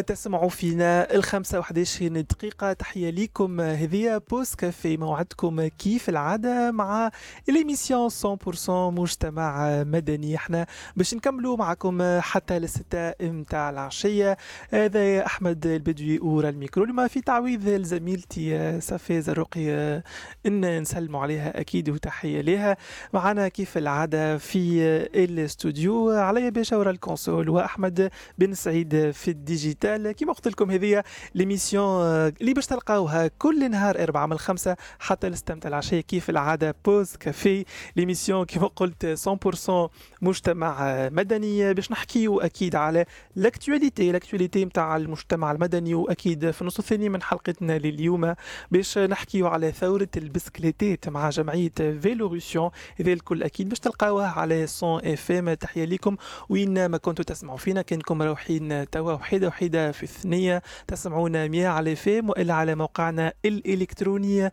تسمعوا 0.00 0.48
فينا 0.48 1.14
الخمسة 1.14 1.58
وحداشين 1.58 2.12
دقيقة. 2.12 2.72
تحية 2.72 3.10
لكم 3.10 3.60
هذه 3.60 4.22
Pause 4.30 4.54
Café 4.54 4.96
موعدكم 4.96 5.66
كيف 5.66 6.08
العادة 6.08 6.70
مع 6.70 7.10
ال 7.48 7.55
émission 7.55 8.08
100% 8.10 8.70
مجتمع 8.70 9.82
مدني. 9.82 10.36
إحنا 10.36 10.66
باش 10.96 11.14
نكملوا 11.14 11.56
معكم 11.56 12.20
حتى 12.20 12.58
للستة 12.58 13.14
متاع 13.20 13.70
العشية. 13.70 14.36
هذا 14.70 15.26
أحمد 15.26 15.66
البدوي 15.66 16.18
أورا 16.18 16.48
الميكرو. 16.48 16.84
لما 16.84 17.08
في 17.08 17.20
تعويض 17.20 17.68
لزميلتي 17.68 18.80
صفي 18.80 19.20
زرقي 19.20 20.02
إن 20.46 20.80
نسلموا 20.80 21.20
عليها 21.20 21.60
أكيد 21.60 21.90
وتحية 21.90 22.40
لها 22.40 22.76
معنا 23.12 23.48
كيف 23.48 23.78
العادة 23.78 24.38
في 24.38 24.82
الاستوديو؟ 25.14 26.10
علي 26.10 26.50
باشا 26.50 26.76
ورا 26.76 26.90
ال 26.90 26.97
console 26.97 27.48
وأحمد 27.48 28.10
بن 28.38 28.54
سعيد 28.54 29.10
في 29.10 29.30
ال 29.30 29.36
digital. 29.36 29.81
digital 29.82 30.12
كيما 30.12 30.32
قلت 30.32 30.48
لكم 30.48 30.70
هذه 30.70 31.04
l'émission 31.34 31.84
آه، 31.84 32.32
اللي 32.40 32.54
باش 32.54 32.66
تلقاوها 32.66 33.30
كل 33.38 33.70
نهار 33.70 34.02
أربعة 34.02 34.26
من 34.26 34.32
الخمسة 34.32 34.76
حتى 34.98 35.26
للستة 35.26 35.52
متاع 35.52 35.68
العشية 35.68 36.00
كيف 36.00 36.30
العادة. 36.30 36.74
Pause 36.84 37.16
Café 37.16 37.64
l'émission 37.96 38.44
كيما 38.44 38.66
قلت 38.66 39.06
100% 39.06 39.90
مجتمع 40.22 40.76
آه، 40.80 41.08
مدني 41.08 41.74
باش 41.74 41.90
نحكيو 41.92 42.40
أكيد 42.40 42.76
على 42.76 43.04
l'actualité 43.36 44.12
l'actualité 44.12 44.64
نتاع 44.64 44.96
المجتمع 44.96 45.52
المدني 45.52 45.94
وأكيد 45.94 46.50
في 46.50 46.62
النص 46.62 46.78
الثاني 46.78 47.08
من 47.08 47.22
حلقتنا 47.22 47.78
لليوم 47.78 48.34
باش 48.70 48.98
نحكيو 48.98 49.46
على 49.46 49.72
ثورة 49.72 50.08
البسكليتات 50.16 51.08
مع 51.08 51.30
جمعية 51.30 51.72
Vélorution 51.76 52.70
هذا 53.00 53.12
الكل 53.12 53.42
أكيد 53.42 53.68
باش 53.68 53.80
تلقاوها 53.80 54.26
على 54.26 54.66
100 54.82 55.12
FM 55.12 55.54
تحية 55.54 55.84
لكم 55.84 56.16
وين 56.48 56.86
ما 56.86 56.98
كنتوا 56.98 57.24
تسمعوا 57.24 57.58
فينا 57.58 57.82
كانكم 57.82 58.22
مروحين 58.22 58.90
توا 58.90 59.12
وحيدة 59.12 59.48
وحيدة. 59.48 59.71
واحدة 59.72 59.92
في 59.92 60.02
الثانية 60.02 60.62
تسمعونا 60.88 61.48
100 61.48 61.68
FM 61.68 62.28
وإلا 62.30 62.54
على 62.54 62.74
موقعنا 62.74 63.32
الإلكتروني 63.44 64.50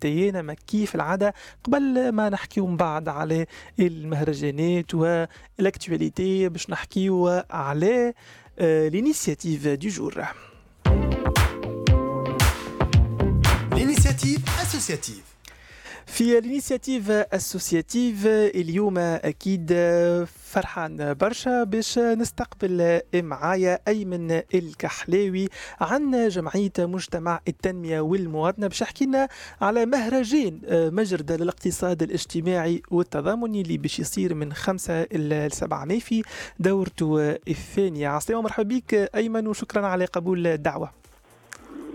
تي 0.00 0.30
نما 0.30 0.54
كيف 0.54 0.94
العادة؟ 0.94 1.34
قبل 1.64 2.08
ما 2.12 2.28
نحكيو 2.28 2.66
من 2.66 2.76
بعد 2.76 3.08
على 3.08 3.46
المهرجانات 3.80 4.94
وال 4.94 5.20
actualités 5.20 6.48
باش 6.48 6.70
نحكيو 6.70 7.42
على 7.50 8.14
l'initiative 8.60 9.68
du 9.68 9.88
jour 9.88 10.24
L'initiative 13.76 14.42
associative. 14.64 15.35
في 16.06 16.38
l'initiative 16.38 17.10
associative 17.10 18.26
اليوم 18.26 18.98
أكيد 18.98 19.72
فرحان 20.26 21.14
برشا 21.14 21.64
باش 21.64 21.98
نستقبل 21.98 23.00
معايا 23.14 23.78
أيمن 23.88 24.30
الكحلاوي 24.54 25.48
عن 25.80 26.28
جمعية 26.28 26.72
مجتمع 26.78 27.40
التنمية 27.48 28.00
والمواطنة 28.00 28.66
باش 28.66 28.80
يحكي 28.80 29.06
لنا 29.06 29.28
على 29.60 29.86
مهرجان 29.86 30.60
مجرد 30.70 31.32
للاقتصاد 31.32 32.02
الاجتماعي 32.02 32.82
والتضامني 32.90 33.60
اللي 33.60 33.76
باش 33.78 33.98
يصير 34.00 34.34
من 34.34 34.52
5 34.52 35.02
ل 35.02 35.52
7 35.52 35.84
ماي 35.84 36.00
في 36.00 36.22
دورته 36.58 37.30
الثانية. 37.48 38.08
عسلامة 38.08 38.42
مرحبا 38.42 38.74
بك 38.76 38.94
أيمن 38.94 39.46
وشكرا 39.46 39.86
على 39.86 40.04
قبول 40.04 40.46
الدعوة. 40.46 40.90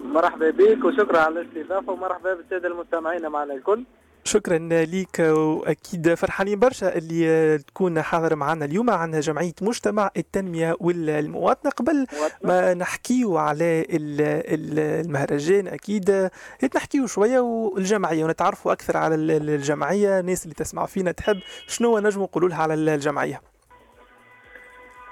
مرحبا 0.05 0.49
بك 0.49 0.85
وشكرا 0.85 1.19
على 1.19 1.41
الاستضافة 1.41 1.91
ومرحبا 1.91 2.33
بالسادة 2.33 2.67
المستمعين 2.67 3.27
معنا 3.27 3.53
الكل. 3.53 3.83
شكرا 4.31 4.57
ليك 4.85 5.19
وأكيد 5.19 6.13
فرحانين 6.13 6.59
برشا 6.59 6.97
اللي 6.97 7.57
تكون 7.57 8.01
حاضر 8.01 8.35
معنا 8.35 8.65
اليوم 8.65 8.89
عن 8.89 9.19
جمعية 9.19 9.53
مجتمع 9.61 10.11
التنمية 10.17 10.75
والمواطنة. 10.79 11.71
قبل 11.71 12.07
ما 12.43 12.73
نحكيو 12.73 13.37
على 13.37 13.85
المهرجان 13.89 15.67
أكيد 15.67 16.29
نحكيو 16.75 17.07
شوية 17.07 17.39
والجمعية 17.39 18.25
ونتعرفوا 18.25 18.71
أكثر 18.71 18.97
على 18.97 19.15
الجمعية. 19.15 20.19
الناس 20.19 20.43
اللي 20.43 20.55
تسمع 20.55 20.85
فينا 20.85 21.11
تحب 21.11 21.37
شنو 21.67 21.99
نجموا 21.99 22.25
نقولوا 22.25 22.49
لها 22.49 22.57
على 22.57 22.73
الجمعية. 22.73 23.50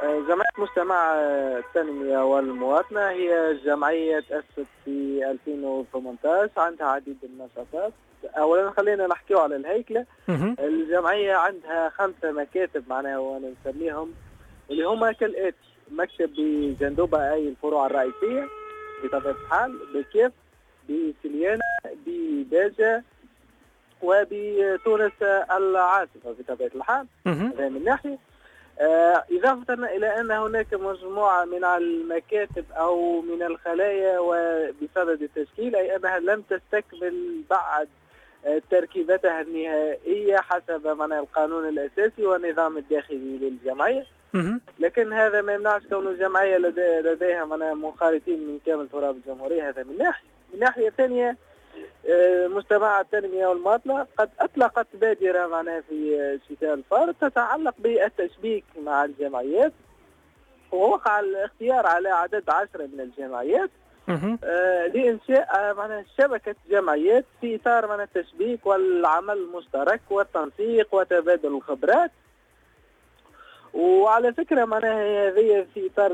جمعية 0.03 0.49
مجتمع 0.57 1.13
التنمية 1.57 2.17
والمواطنة 2.17 3.09
هي 3.09 3.57
جمعية 3.65 4.19
تأسست 4.19 4.69
في 4.85 5.25
2018 5.31 6.49
عندها 6.57 6.87
عديد 6.87 7.17
النشاطات. 7.23 7.93
اولا 8.37 8.71
خلينا 8.71 9.07
نحكيو 9.07 9.39
على 9.39 9.55
الهيكلة. 9.55 10.05
الجمعية 10.59 11.35
عندها 11.35 11.89
خمسة 11.89 12.31
مكاتب 12.31 12.83
معناها 12.89 13.17
وأنا 13.17 13.53
نسميهم 13.65 14.13
اللي 14.69 14.83
هما 14.83 15.11
كالآتي. 15.11 15.57
مكتب 15.91 16.29
بجندوبة 16.37 17.33
أي 17.33 17.47
الفروع 17.49 17.85
الرئيسية 17.85 18.47
بطبيعة 19.03 19.31
الحال 19.31 19.79
بكيف 19.93 20.31
بسليانة 20.89 21.61
بباجه 22.05 23.03
وبتونس 24.01 25.21
العاصفة 25.51 26.35
بطبيعة 26.39 26.71
الحال. 26.75 27.07
هذا 27.25 27.69
من 27.69 27.83
ناحية. 27.83 28.09
آه 28.13 28.28
إضافة 28.81 29.73
إلى 29.73 30.19
أن 30.19 30.31
هناك 30.31 30.73
مجموعة 30.73 31.45
من 31.45 31.63
المكاتب 31.63 32.65
أو 32.71 33.21
من 33.21 33.43
الخلايا 33.43 34.19
وبصدد 34.19 35.21
التشكيل 35.21 35.75
أي 35.75 35.95
أنها 35.95 36.19
لم 36.19 36.43
تستكمل 36.49 37.41
بعد 37.49 37.87
تركيبتها 38.71 39.41
النهائية 39.41 40.37
حسب 40.37 40.87
من 40.87 41.13
القانون 41.13 41.69
الأساسي 41.69 42.25
والنظام 42.25 42.77
الداخلي 42.77 43.37
للجمعية. 43.37 44.05
لكن 44.79 45.13
هذا 45.13 45.41
ما 45.41 45.53
يمنعش 45.53 45.81
كون 45.89 46.07
الجمعية 46.07 46.57
لديها 46.57 47.45
منخرطين 47.73 48.39
من 48.47 48.59
كامل 48.65 48.89
تراب 48.89 49.15
الجمهورية 49.15 49.69
هذا 49.69 49.83
من 49.83 49.97
ناحية 49.97 50.27
من 50.53 50.59
ناحية 50.59 50.89
ثانية 50.89 51.29
آه، 51.29 51.35
مجتمع 52.47 53.01
التنمية 53.01 53.47
والمواطنة 53.47 54.07
قد 54.17 54.29
أطلقت 54.39 54.87
بادرة 54.93 55.47
معنا 55.47 55.81
في 55.89 56.39
شتاء 56.49 56.73
الفار 56.73 57.11
تتعلق 57.11 57.75
بالتشبيك 57.79 58.65
مع 58.83 59.05
الجمعيات. 59.05 59.73
ووقع 60.71 61.19
الاختيار 61.19 61.85
على 61.85 62.09
عدد 62.09 62.49
عشرة 62.49 62.89
من 62.93 62.99
الجمعيات. 62.99 63.69
آه 64.43 64.87
لإنشاء 64.87 65.55
آه، 65.55 65.73
معناها 65.73 66.05
شبكة 66.17 66.55
جمعيات 66.69 67.25
في 67.41 67.55
إطار 67.55 67.97
من 67.97 68.03
التشبيك 68.03 68.65
والعمل 68.65 69.37
المشترك 69.37 70.01
والتنسيق 70.09 70.95
وتبادل 70.95 71.55
الخبرات. 71.55 72.11
وعلى 73.73 74.33
فكرة 74.33 74.65
معناها 74.65 75.27
هذه 75.27 75.65
في 75.73 75.87
إطار 75.87 76.11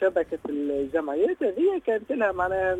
شبكة 0.00 0.38
الجمعيات. 0.48 1.42
هذه 1.42 1.80
كانت 1.86 2.12
لها 2.12 2.32
معناها 2.32 2.78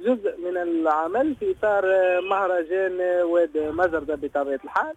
جزء 0.00 0.36
من 0.38 0.56
العمل 0.56 1.36
في 1.40 1.54
إطار 1.58 1.84
مهرجان 2.20 3.00
واد 3.22 3.58
مزردة 3.58 4.14
بطبيعة 4.14 4.60
الحال. 4.64 4.94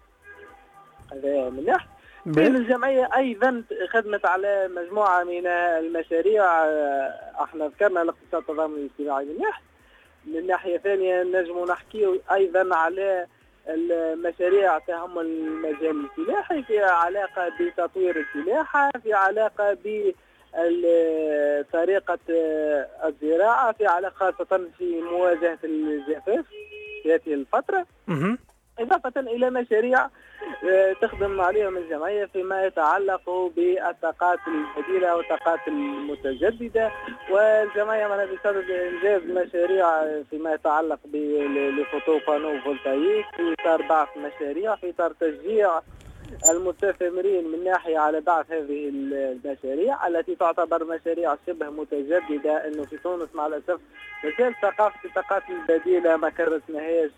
هذا 1.11 1.49
من 1.49 1.65
ناحية 1.65 1.87
بين 2.25 2.55
الجمعية 2.55 3.09
أيضا 3.15 3.63
خدمت 3.89 4.25
على 4.25 4.69
مجموعة 4.75 5.23
من 5.23 5.47
المشاريع. 5.47 6.43
أحنا 7.43 7.65
ذكرنا 7.67 8.01
الاقتصاد 8.01 8.41
التضامني 8.41 8.75
الاجتماعي 8.75 9.25
من 9.25 9.37
ناحية 9.39 9.63
من 10.25 10.47
ناحية 10.47 10.77
ثانية 10.77 11.23
نجم 11.23 11.65
نحكي 11.65 12.19
أيضا 12.31 12.75
على 12.75 13.27
المشاريع 13.67 14.79
تهم 14.79 15.19
المجال 15.19 16.05
الفلاحي 16.05 16.63
في 16.63 16.83
علاقة 16.83 17.51
بتطوير 17.59 18.17
الفلاحة 18.17 18.89
في 19.03 19.13
علاقة 19.13 19.73
ب 19.73 20.13
طريقة 21.73 22.19
آه، 22.29 22.87
الزراعة 23.05 23.71
في 23.71 23.85
علاقة 23.85 24.13
خاصة 24.15 24.61
في 24.77 25.01
مواجهة 25.01 25.59
الجفاف 25.63 26.45
في 27.03 27.13
هذه 27.13 27.33
الفترة. 27.33 27.85
إضافة 28.79 29.19
إلى 29.19 29.49
مشاريع 29.49 30.09
آه، 30.69 30.93
تخدم 31.01 31.41
عليهم 31.41 31.77
الجمعية 31.77 32.25
فيما 32.25 32.65
يتعلق 32.65 33.51
بالطاقات 33.55 34.39
البديلة 34.47 35.15
والطاقات 35.15 35.59
المتجددة. 35.67 36.91
والجمعية 37.31 38.07
من 38.07 38.25
بصدد 38.35 38.69
إنجاز 38.69 39.21
مشاريع 39.21 39.87
فيما 40.29 40.53
يتعلق 40.53 40.99
panneaux 41.05 42.61
photovoltaïques 42.63 43.25
في 43.35 43.55
إطار 43.59 43.81
بعض 43.81 44.07
مشاريع 44.17 44.75
في 44.75 44.89
إطار 44.89 45.11
تشجيع 45.19 45.79
المستثمرين 46.49 47.47
من 47.51 47.63
ناحية 47.63 47.97
على 47.99 48.21
بعض 48.21 48.45
هذه 48.49 48.89
المشاريع 48.89 50.07
التي 50.07 50.35
تعتبر 50.35 50.83
مشاريع 50.83 51.35
شبه 51.47 51.69
متجددة 51.69 52.67
أنه 52.67 52.83
في 52.83 52.97
تونس 52.97 53.29
مع 53.33 53.47
الأسف 53.47 53.79
مازال 54.23 54.55
ثقافة 54.61 54.99
الطاقات 55.05 55.43
البديلة 55.49 56.17
ما 56.17 56.29
كرسناهاش 56.29 57.11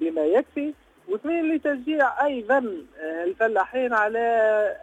بما 0.00 0.24
يكفي. 0.24 0.74
واثنين 1.08 1.54
لتشجيع 1.54 2.26
أيضا 2.26 2.76
آه، 3.00 3.24
الفلاحين 3.24 3.92
على 3.92 4.18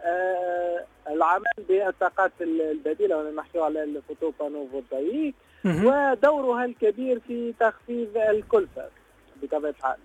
آه، 0.04 0.84
العمل 1.12 1.44
بالطاقات 1.68 2.32
البديلة 2.40 3.16
وأنا 3.16 3.30
نحكي 3.30 3.58
على 3.58 3.82
ال 3.84 3.90
photo 3.90 4.21
panneaux 4.21 4.71
voltaïques 4.71 5.34
ودورها 5.64 6.64
الكبير 6.64 7.20
في 7.28 7.54
تخفيض 7.60 8.16
الكلفة 8.16 8.88
بطبيعة 9.42 9.70
الحال. 9.70 9.96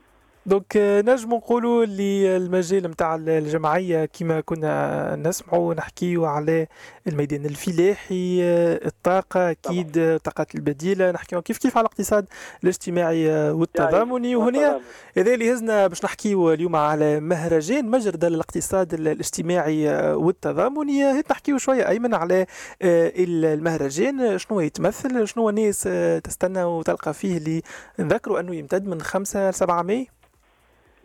donc 0.45 0.77
نجم 0.77 1.33
نقولوا 1.33 1.83
اللي 1.83 2.37
المجال 2.37 2.83
نتاع 2.83 3.15
الجمعيه 3.15 4.05
كما 4.05 4.41
كنا 4.41 5.15
نسمعوا 5.15 5.73
نحكيوا 5.73 6.27
على 6.27 6.67
الميدان 7.07 7.45
الفلاحي 7.45 8.41
الطاقه 8.85 9.51
أكيد 9.51 9.97
الطاقات 9.97 10.55
البديله 10.55 11.11
نحكيوا 11.11 11.41
كيف 11.41 11.57
كيف 11.57 11.77
على 11.77 11.85
الاقتصاد 11.85 12.25
الاجتماعي 12.63 13.51
والتضامني 13.51 14.35
وهنا 14.35 14.81
هذا 15.17 15.33
اللي 15.33 15.53
هزنا 15.53 15.87
باش 15.87 16.05
نحكيوا 16.05 16.53
اليوم 16.53 16.75
على 16.75 17.19
مهرجان 17.19 17.89
مجرد 17.89 18.25
الإقتصاد 18.25 18.93
الاجتماعي 18.93 19.89
والتضامني 20.13 21.11
هيك 21.11 21.31
نحكيوا 21.31 21.57
شوية. 21.57 21.87
أيمن 21.89 22.13
على 22.13 22.45
المهرجان 22.81 24.37
شنو 24.37 24.59
يتمثل 24.59 25.27
شنو 25.27 25.49
الناس 25.49 25.89
تستنى 26.23 26.63
وتلقى 26.63 27.13
فيه 27.13 27.37
اللي 27.37 27.61
نذكروا 27.99 28.39
أنه 28.39 28.55
يمتد 28.55 28.87
من 28.87 29.01
5 29.01 29.49
ل 29.49 29.53
7 29.53 29.81
ماي 29.81 30.07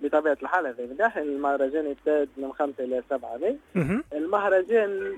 بطبيعة 0.03 0.37
الحال 0.43 0.67
هذا 0.67 0.87
من 0.87 0.97
ناحيه 0.99 1.23
المهرجان 1.23 1.87
يمتد 1.87 2.29
من 2.37 2.53
5 2.53 2.85
إلى 2.85 3.03
7 3.11 3.37
ماي 3.37 3.57
المهرجان 4.13 5.17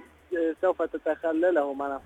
سوف 0.62 0.82
تتخلله 0.82 1.72
معنا 1.72 2.00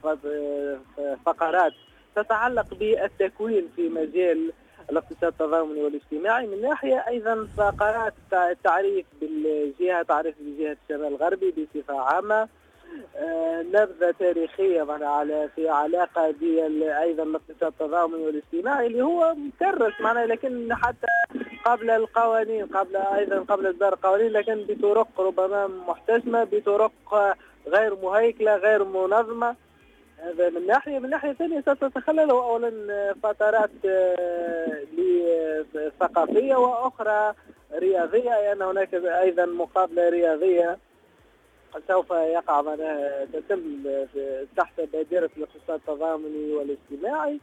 فقرات 1.26 1.72
تتعلق 2.16 2.74
بالتكوين 2.74 3.68
في 3.76 3.88
مجال 3.88 4.52
الاقتصاد 4.90 5.24
التضامني 5.24 5.82
والاجتماعي. 5.82 6.46
من 6.46 6.62
ناحيه 6.62 7.04
أيضا 7.08 7.48
فقرات 7.56 8.14
التعريف 8.32 9.06
بالجهة 9.20 10.02
تعريف 10.02 10.34
بجهة 10.40 10.76
الشمال 10.82 11.06
الغربي 11.06 11.50
بصفة 11.74 12.00
عامة. 12.00 12.34
آه، 12.34 12.48
نبذة 13.62 14.14
تاريخية 14.18 14.82
على 14.88 15.48
في 15.56 15.68
علاقة 15.68 16.34
أيضا 16.82 17.22
الاقتصاد 17.22 17.72
التضامني 17.80 18.26
والاجتماعي 18.26 18.86
اللي 18.86 19.02
هو 19.02 19.34
مكرس 19.34 19.92
معنا 20.00 20.26
لكن 20.26 20.74
حتى 20.74 21.06
قبل 21.64 21.90
القوانين 21.90 22.66
قبل 22.66 22.96
أيضا 22.96 23.38
قبل 23.38 23.70
اصدار 23.70 23.92
القوانين 23.92 24.32
لكن 24.32 24.64
بطرق 24.68 25.20
ربما 25.20 25.66
محتشمة 25.66 26.44
بطرق 26.44 26.92
غير 27.66 27.94
مهيكلة 28.02 28.56
غير 28.56 28.84
منظمة. 28.84 29.56
هذا 30.18 30.50
من 30.50 30.66
ناحية. 30.66 30.98
من 30.98 31.10
ناحية 31.10 31.32
ثانية 31.32 31.60
ستتخلله 31.60 32.32
اولا 32.32 32.72
فترات 33.22 33.70
آه، 33.86 35.64
ثقافية 36.00 36.54
وأخرى 36.54 37.34
رياضية 37.74 38.30
لأن 38.30 38.62
هناك 38.62 38.94
أيضا 38.94 39.46
مقابلة 39.46 40.08
رياضية. 40.08 40.78
سوف 41.88 42.10
يقع 42.10 42.62
معناها 42.62 43.24
تتم 43.24 43.62
تحت 44.56 44.80
بادرة 44.80 45.30
الاقتصاد 45.36 45.80
التضامني 45.88 46.52
والاجتماعي؟ 46.52 47.40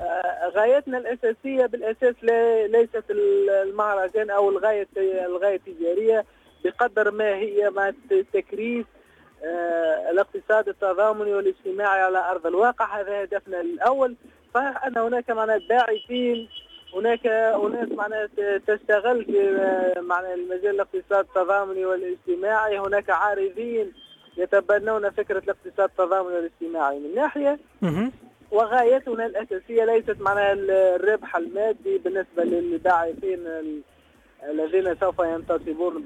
آه، 0.00 0.48
غايتنا 0.48 0.98
الأساسية 0.98 1.66
بالأساس 1.66 2.14
ليست 2.68 3.04
المهرجان 3.10 4.30
أو 4.30 4.50
الغاية 4.50 4.88
الغاية 4.96 5.56
التجارية 5.56 6.24
بقدر 6.64 7.10
ما 7.10 7.34
هي 7.34 7.70
مع 7.70 7.92
تكريس 8.32 8.86
آه، 9.44 10.10
الاقتصاد 10.10 10.68
التضامني 10.68 11.34
والاجتماعي 11.34 12.00
على 12.00 12.30
أرض 12.30 12.46
الواقع. 12.46 13.00
هذا 13.00 13.22
هدفنا 13.22 13.60
الأول. 13.60 14.16
فأن 14.54 14.98
هناك 14.98 15.30
معناها 15.30 15.58
باعثين 15.68 16.48
هناك 16.94 17.26
أناس 17.26 17.88
معناها 17.88 18.28
تشتغل 18.66 19.24
في 19.24 19.56
معناها 20.00 20.34
المجال 20.34 20.74
الاقتصاد 20.74 21.24
التضامني 21.24 21.86
والاجتماعي. 21.86 22.78
هناك 22.78 23.10
عارضين 23.10 23.92
يتبنون 24.36 25.10
فكرة 25.10 25.38
الاقتصاد 25.38 25.90
التضامني 25.90 26.36
والاجتماعي. 26.36 26.98
من 26.98 27.14
ناحية 27.14 27.58
وغايتنا 28.50 29.26
الأساسية 29.26 29.84
ليست 29.84 30.16
معناها 30.20 30.52
الربح 30.52 31.36
المادي 31.36 31.98
بالنسبة 31.98 32.44
للباعثين 32.44 33.46
الذين 34.50 34.96
سوف 35.00 35.18
ينتصبون 35.18 36.04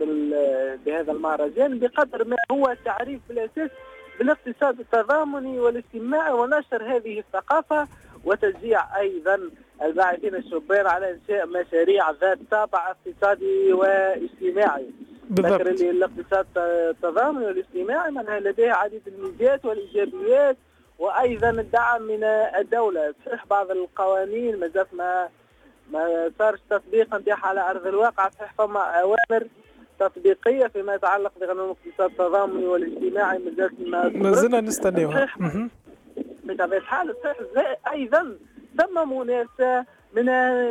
بهذا 0.87 1.13
المهرجان 1.13 1.79
بقدر 1.79 2.25
ما 2.25 2.37
هو 2.51 2.69
التعريف 2.69 3.21
بالاساس 3.29 3.71
بالاقتصاد 4.19 4.81
التضامني 4.81 5.61
والاجتماعي 5.61 6.33
ونشر 6.33 6.97
هذه 6.97 7.19
الثقافة 7.19 7.89
وتشجيع 8.25 8.99
أيضا 8.99 9.51
الباعثين 9.83 10.35
الشبان 10.35 10.87
على 10.87 11.11
إنشاء 11.11 11.47
مشاريع 11.47 12.11
ذات 12.11 12.39
طابع 12.51 12.91
اقتصادي 12.91 13.73
واجتماعي. 13.73 14.87
بالضبط. 15.31 15.61
الاقتصاد 15.61 16.47
التضامني 16.57 17.47
والاجتماعي 17.47 18.11
معناها 18.11 18.41
لديه 18.41 18.73
عديد 18.73 19.03
الميزات 19.07 19.65
والإيجابيات 19.65 20.57
وأيضا 20.99 21.51
الدعم 21.51 22.03
من 22.03 22.25
الدولة. 22.59 23.15
صحيح 23.27 23.47
بعض 23.47 23.71
القوانين 23.71 24.61
ما 24.61 24.71
ما 24.93 25.29
ما 25.93 26.31
صارش 26.39 26.61
تطبيق 26.71 27.15
نتاعها 27.15 27.47
على 27.47 27.71
أرض 27.71 27.87
الواقع. 27.87 28.29
صحيح 28.29 28.55
فما 28.59 28.81
أوامر 28.81 29.47
تطبيقية 29.99 30.67
فيما 30.67 30.95
يتعلق 30.95 31.33
بقانون 31.41 31.65
الاقتصاد 31.71 32.11
التضامني 32.11 32.67
والاجتماعي 32.67 33.39
ما 33.79 34.09
ما 34.09 34.33
زلنا 34.33 34.61
نستناوها 34.61 35.29
بطبيعة 36.45 36.79
الحال 36.79 37.15
صحيح 37.55 37.93
أيضا 37.93 38.37
ثم 38.79 39.19
منافسه 39.19 39.85
من 40.13 40.27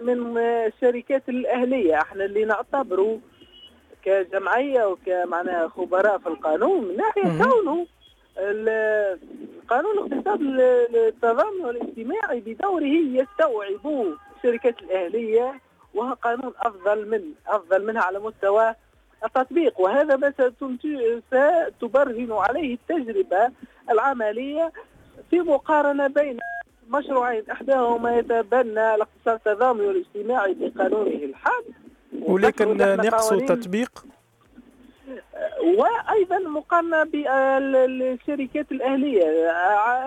من 0.06 0.38
الشركات 0.38 1.30
الأهلية. 1.30 2.02
إحنا 2.02 2.26
اللي 2.26 2.46
نعتبروا 2.46 3.18
كجمعية 4.04 4.86
وكمعناها 4.86 5.68
خبراء 5.68 6.18
في 6.18 6.28
القانون 6.28 6.84
من 6.88 6.98
ناحية 6.98 7.44
كونه 7.44 7.88
قانون 9.70 9.98
الاقتصاد 9.98 10.42
التضامن 10.96 11.66
والاجتماعي 11.66 12.40
بدوره 12.40 12.84
يستوعب 12.86 14.16
الشركات 14.38 14.82
الأهلية 14.82 15.60
وهو 15.94 16.14
قانون 16.14 16.54
أفضل 16.62 17.10
من 17.10 17.22
أفضل 17.48 17.86
منها 17.86 18.02
على 18.02 18.20
مستوى 18.20 18.76
التطبيق. 19.26 19.80
وهذا 19.80 20.16
ما 20.16 20.32
ستبرهن 20.32 22.32
عليه 22.32 22.74
التجربة 22.74 23.52
العملية 23.90 24.72
في 25.30 25.40
مقارنة 25.40 26.08
بين 26.08 26.40
مشروعين 26.90 27.44
إحداهما 27.52 28.18
يتبنى 28.18 28.96
الاقتصاد 28.96 29.40
التضامني 29.48 29.88
والاجتماعي 29.88 30.54
بقانونه 30.54 31.24
الحاد. 31.24 31.64
ولكن 32.22 32.78
نقص 32.78 33.30
تطبيق؟ 33.30 34.06
وأيضا 35.78 36.40
مقارنه 36.40 37.04
بالشركات 37.04 38.72
الأهلية. 38.72 39.26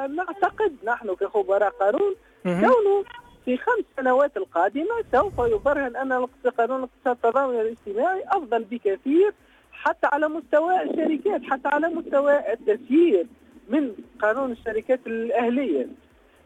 نعتقد 0.07 0.77
نحن 0.85 1.15
كخبراء 1.15 1.71
قانون 1.71 2.15
كونه 2.45 3.05
في 3.45 3.57
خمس 3.57 3.85
سنوات 3.97 4.37
القادمة 4.37 5.05
سوف 5.13 5.33
يبرهن 5.39 5.97
أن 5.97 6.27
قانون 6.59 6.79
الاقتصاد 6.79 7.17
التضامني 7.25 7.57
والاجتماعي 7.57 8.25
أفضل 8.27 8.65
بكثير 8.65 9.35
حتى 9.73 10.07
على 10.07 10.29
مستوى 10.29 10.83
الشركات 10.83 11.43
حتى 11.43 11.69
على 11.69 11.89
مستوى 11.89 12.53
التسيير 12.53 13.27
من 13.69 13.93
قانون 14.23 14.53
الشركات 14.53 15.01
الأهلية. 15.07 15.87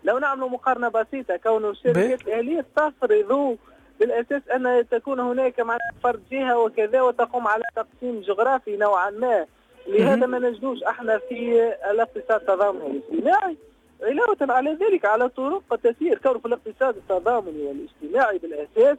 لو 0.05 0.19
نعمل 0.19 0.41
مقارنة 0.51 0.89
بسيطة 0.89 1.37
كون 1.37 1.71
الشركات 1.71 2.23
الأهلية 2.23 2.67
تفرض 2.77 3.56
بالأساس 4.01 4.43
أن 4.49 4.85
تكون 4.91 5.21
هناك 5.21 5.61
معناها 5.61 5.93
فرد 6.03 6.23
جهة 6.32 6.59
وكذا 6.59 7.03
وتقوم 7.03 7.49
على 7.49 7.63
تقسيم 7.77 8.21
جغرافي 8.21 8.77
نوعا 8.77 9.11
ما. 9.11 9.47
لهذا 9.87 10.27
ما 10.27 10.39
نجدوش 10.39 10.82
إحنا 10.82 11.19
في 11.19 11.73
الاقتصاد 11.91 12.41
التضامني. 12.41 12.82
والاجتماعي 12.82 13.56
علاوة 14.03 14.37
على 14.41 14.71
ذلك 14.81 15.05
على 15.05 15.29
طرق 15.29 15.77
تسير 15.82 16.19
كون 16.19 16.39
في 16.39 16.47
الاقتصاد 16.47 16.97
التضامني 16.97 17.63
والاجتماعي 17.63 18.39
بالأساس 18.39 18.99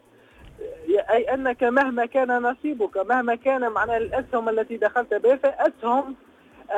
أي 1.09 1.33
أنك 1.33 1.63
مهما 1.63 2.05
كان 2.05 2.41
نصيبك 2.41 2.97
مهما 2.97 3.35
كان 3.35 3.71
معناها 3.71 3.97
الأسهم 3.97 4.49
التي 4.49 4.77
دخلت 4.77 5.13
بها 5.13 5.35
فأسهم 5.35 6.15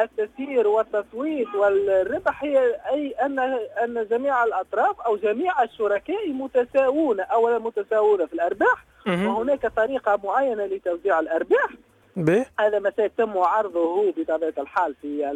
التسيير 0.04 0.68
والتصويت 0.68 1.56
والربح 1.56 2.44
هي 2.44 2.76
أي 2.92 3.12
ان 3.12 3.40
أن 3.84 4.08
جميع 4.12 4.44
الأطراف 4.44 5.02
أو 5.02 5.16
جميع 5.18 5.64
الشركاء 5.64 6.30
متساوون 6.34 7.20
اولا 7.20 7.60
متساوون 7.60 8.26
في 8.26 8.34
الأرباح 8.34 8.86
وهناك 9.08 9.68
طريقة 9.68 10.20
معينة 10.24 10.66
لتوزيع 10.66 11.20
الأرباح. 11.20 11.70
به 12.16 12.46
هذا 12.60 12.80
ما 12.80 12.92
سيتم 12.96 13.38
عرضه 13.38 14.12
بطبيعة 14.18 14.54
الحال 14.58 14.96
في 15.02 15.34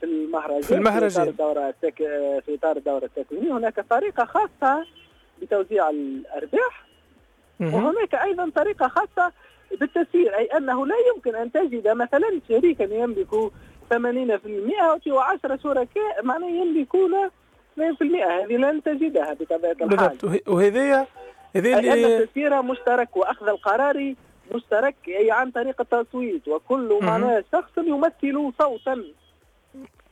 في 0.00 0.06
المهرجان 0.06 0.60
في 0.62 0.74
المهرجان. 0.74 1.10
في 1.10 1.16
اطار 1.20 1.28
الدورة 1.28 1.68
التك... 1.68 1.96
في 2.46 2.54
اطار 2.54 2.76
الدورة 2.76 3.04
التكوينية. 3.04 3.52
هناك 3.52 3.80
طريقة 3.90 4.24
خاصة 4.24 4.86
بتوزيع 5.42 5.90
الأرباح. 5.90 6.86
وهناك 7.60 8.14
أيضا 8.14 8.50
طريقة 8.54 8.88
خاصة 8.88 9.32
بالتسيير 9.70 10.36
أي 10.38 10.44
أنه 10.44 10.86
لا 10.86 10.94
يمكن 11.14 11.34
أن 11.34 11.52
تجد 11.52 11.88
مثلا 11.88 12.40
شريكا 12.48 12.84
يملك 12.84 13.34
80% 13.90 13.94
و10 15.06 15.62
شركاء 15.62 16.22
معناه 16.22 16.48
يملكون 16.48 17.12
2% 17.78 17.80
هذه 17.80 18.56
لن 18.56 18.82
تجدها 18.82 19.32
بطبيعة 19.34 19.76
الحال. 19.82 20.16
بالضبط. 20.16 20.48
وهذه 20.48 21.06
هذه 21.56 21.78
اللي 21.78 22.16
التسيير 22.16 22.62
مشترك 22.62 23.16
وأخذ 23.16 23.48
القرار 23.48 24.14
مشترك 24.54 24.96
أي 25.08 25.30
عن 25.30 25.50
طريق 25.50 25.80
التصويت 25.80 26.48
وكل 26.48 26.98
معناه 27.02 27.44
شخص 27.52 27.78
يمثل 27.78 28.52
صوتا. 28.58 29.04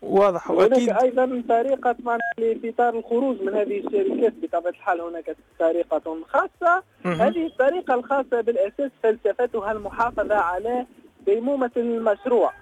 واضح 0.02 0.50
وأكيد. 0.50 0.90
أيضا 0.90 1.42
طريقة 1.48 1.96
معناها 2.04 2.20
في 2.36 2.68
اطار 2.68 2.98
الخروج 2.98 3.42
من 3.42 3.54
هذه 3.54 3.78
الشركات 3.78 4.32
بطبيعة 4.42 4.70
الحال 4.70 5.00
هناك 5.00 5.36
طريقة 5.58 6.16
خاصة. 6.28 6.82
هذه 7.04 7.46
الطريقة 7.46 7.94
الخاصة 7.94 8.40
بالأساس 8.40 8.90
فلسفتها 9.02 9.72
المحافظة 9.72 10.34
على 10.34 10.86
ديمومه 11.26 11.70
المشروع. 11.76 12.52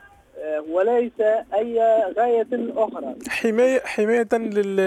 وليس 0.71 1.13
أي 1.55 1.79
غاية 2.19 2.47
أخرى. 2.77 3.15
حمايه 3.29 3.81
حماية 3.85 4.29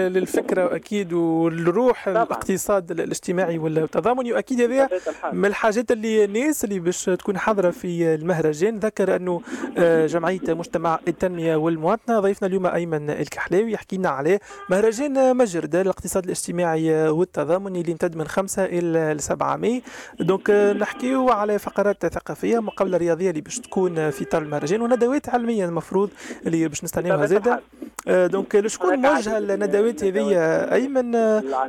للفكرة 0.08 0.76
أكيد 0.76 1.12
والروح 1.12 2.04
طبعا. 2.10 2.22
الاقتصاد 2.22 2.90
الاجتماعي 2.90 3.58
والتضامني 3.58 4.32
واكيد 4.32 4.60
هذه 4.60 4.88
من 5.32 5.44
الحاجات 5.46 5.90
اللي 5.92 6.24
الناس 6.24 6.64
اللي 6.64 6.78
باش 6.78 7.04
تكون 7.04 7.38
حاضرة 7.38 7.70
في 7.70 8.14
المهرجان؟ 8.14 8.78
ذكر 8.78 9.16
انه 9.16 9.40
آه، 9.78 10.06
جمعية 10.06 10.40
مجتمع 10.48 10.98
التنمية 11.08 11.56
والمواطنة 11.56 12.20
ضيفنا 12.20 12.48
اليوم 12.48 12.66
أيمن 12.66 13.10
الكحلاوي 13.10 13.72
يحكي 13.72 13.96
لنا 13.96 14.08
عليه 14.08 14.40
مهرجان 14.70 15.36
مجرد 15.36 15.76
الاقتصاد 15.76 16.24
الاجتماعي 16.24 17.08
والتضامني 17.08 17.80
اللي 17.80 17.90
يمتد 17.90 18.16
من 18.16 18.26
5 18.28 18.64
إلى 18.64 19.16
7 19.18 19.56
ماي. 19.56 19.82
donc 20.20 20.50
نحكيو 20.50 21.28
على 21.30 21.58
فقرات 21.58 22.06
ثقافية 22.06 22.58
مقابلة 22.58 22.96
رياضية 22.98 23.30
اللي 23.30 23.40
باش 23.40 23.58
تكون 23.58 24.10
في 24.10 24.24
اطار 24.24 24.42
المهرجان 24.42 24.80
وندوات 24.80 25.28
علمية 25.40 25.64
المفروض 25.66 26.10
اللي 26.46 26.68
باش 26.68 26.84
نستناوها 26.84 27.26
زاده 27.26 27.60
آه، 28.08 28.26
دونك 28.26 28.54
لشكون 28.56 28.96
موجهه 28.96 29.38
الندوات 29.38 30.04
هذه؟ 30.04 30.34
أيمن 30.74 31.14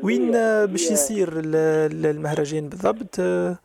وين 0.04 0.32
باش 0.66 0.92
يصير 0.92 1.30
المهرجان 1.36 2.70
بالضبط؟ 2.70 3.20
آه، 3.20 3.56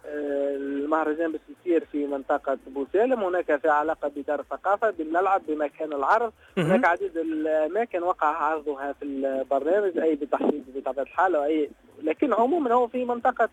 المهرجان 0.56 1.32
باش 1.32 1.40
يصير 1.60 1.84
في 1.92 2.06
منطقة 2.06 2.58
بوسالم 2.66 3.24
هناك 3.24 3.60
في 3.60 3.68
علاقة 3.68 4.10
بدار 4.16 4.40
الثقافة 4.40 4.90
بالملعب 4.90 5.42
بمكان 5.48 5.92
العرض. 5.92 6.32
هناك 6.58 6.84
عديد 6.84 7.16
الأماكن 7.16 8.02
وقع 8.02 8.26
عرضها 8.26 8.92
في 8.92 9.04
البرنامج 9.04 9.98
أي 9.98 10.14
بتحديد 10.14 10.64
بطبيعة 10.76 11.02
الحال 11.02 11.36
أي 11.36 11.70
لكن 12.02 12.32
عموما 12.34 12.74
هو 12.74 12.88
في 12.88 13.04
منطقة 13.04 13.48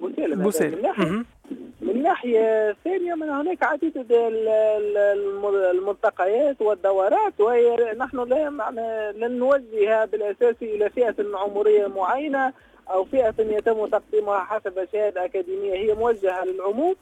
بوسالم 0.00 0.42
من 1.80 2.02
ناحية 2.02 2.76
ثانية 2.84 3.14
من 3.14 3.28
هناك 3.28 3.62
عديد 3.62 3.92
الملتقيات 5.74 6.62
والدورات 6.62 7.32
ونحن 7.40 8.20
لا 8.28 8.50
معنى 8.50 9.12
لن 9.12 9.38
نوجه 9.38 10.04
بالأساس 10.04 10.54
إلى 10.62 10.90
فئة 10.90 11.14
عمرية 11.34 11.86
معينة 11.86 12.52
أو 12.90 13.04
فئة 13.04 13.34
يتم 13.38 13.86
تقسيمها 13.86 14.38
حسب 14.38 14.88
شهادة 14.92 15.24
أكاديمية 15.24 15.74
هي 15.74 15.94
موجهة 15.94 16.44
للعموم. 16.44 16.94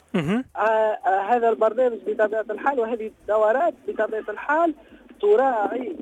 آه 0.57 0.59
آه 0.59 1.21
هذا 1.21 1.49
البرنامج 1.49 1.99
بطبيعة 2.07 2.45
الحال 2.51 2.81
وهذه 2.81 3.11
الدورات 3.23 3.75
بطبيعة 3.89 4.25
الحال 4.29 4.75
تراعي 5.21 5.97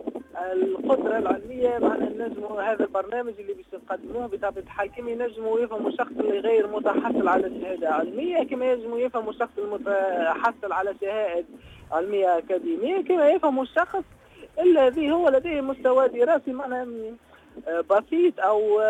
القدرة 0.53 1.19
العلمية 1.19 1.79
مع 1.79 1.95
النجم 1.95 2.45
هذا 2.45 2.85
البرنامج 2.85 3.33
اللي 3.39 3.53
باش 3.55 3.65
نقدموه 3.75 4.27
بطبيعة 4.27 4.53
الحال 4.57 4.91
كما 4.97 5.11
ينجموا 5.11 5.61
يفهموا 5.61 5.91
الشخص 5.91 6.13
اللي 6.21 6.39
غير 6.39 6.67
متحصل 6.67 7.29
على 7.29 7.61
شهادة 7.61 7.91
علمية 7.91 8.43
كما 8.43 8.73
ينجموا 8.73 8.99
يفهموا 8.99 9.31
الشخص 9.31 9.59
المتحصل 9.59 10.73
على 10.73 10.95
شهادة 11.01 11.45
علمية 11.93 12.39
أكاديمية 12.39 13.01
كما 13.01 13.29
يفهموا 13.29 13.63
الشخص 13.63 14.03
الذي 14.61 15.13
هو 15.13 15.29
لديه 15.29 15.61
مستوى 15.61 16.09
دراسي 16.09 16.53
معنى 16.53 17.13
بسيط 17.91 18.41
أو 18.41 18.81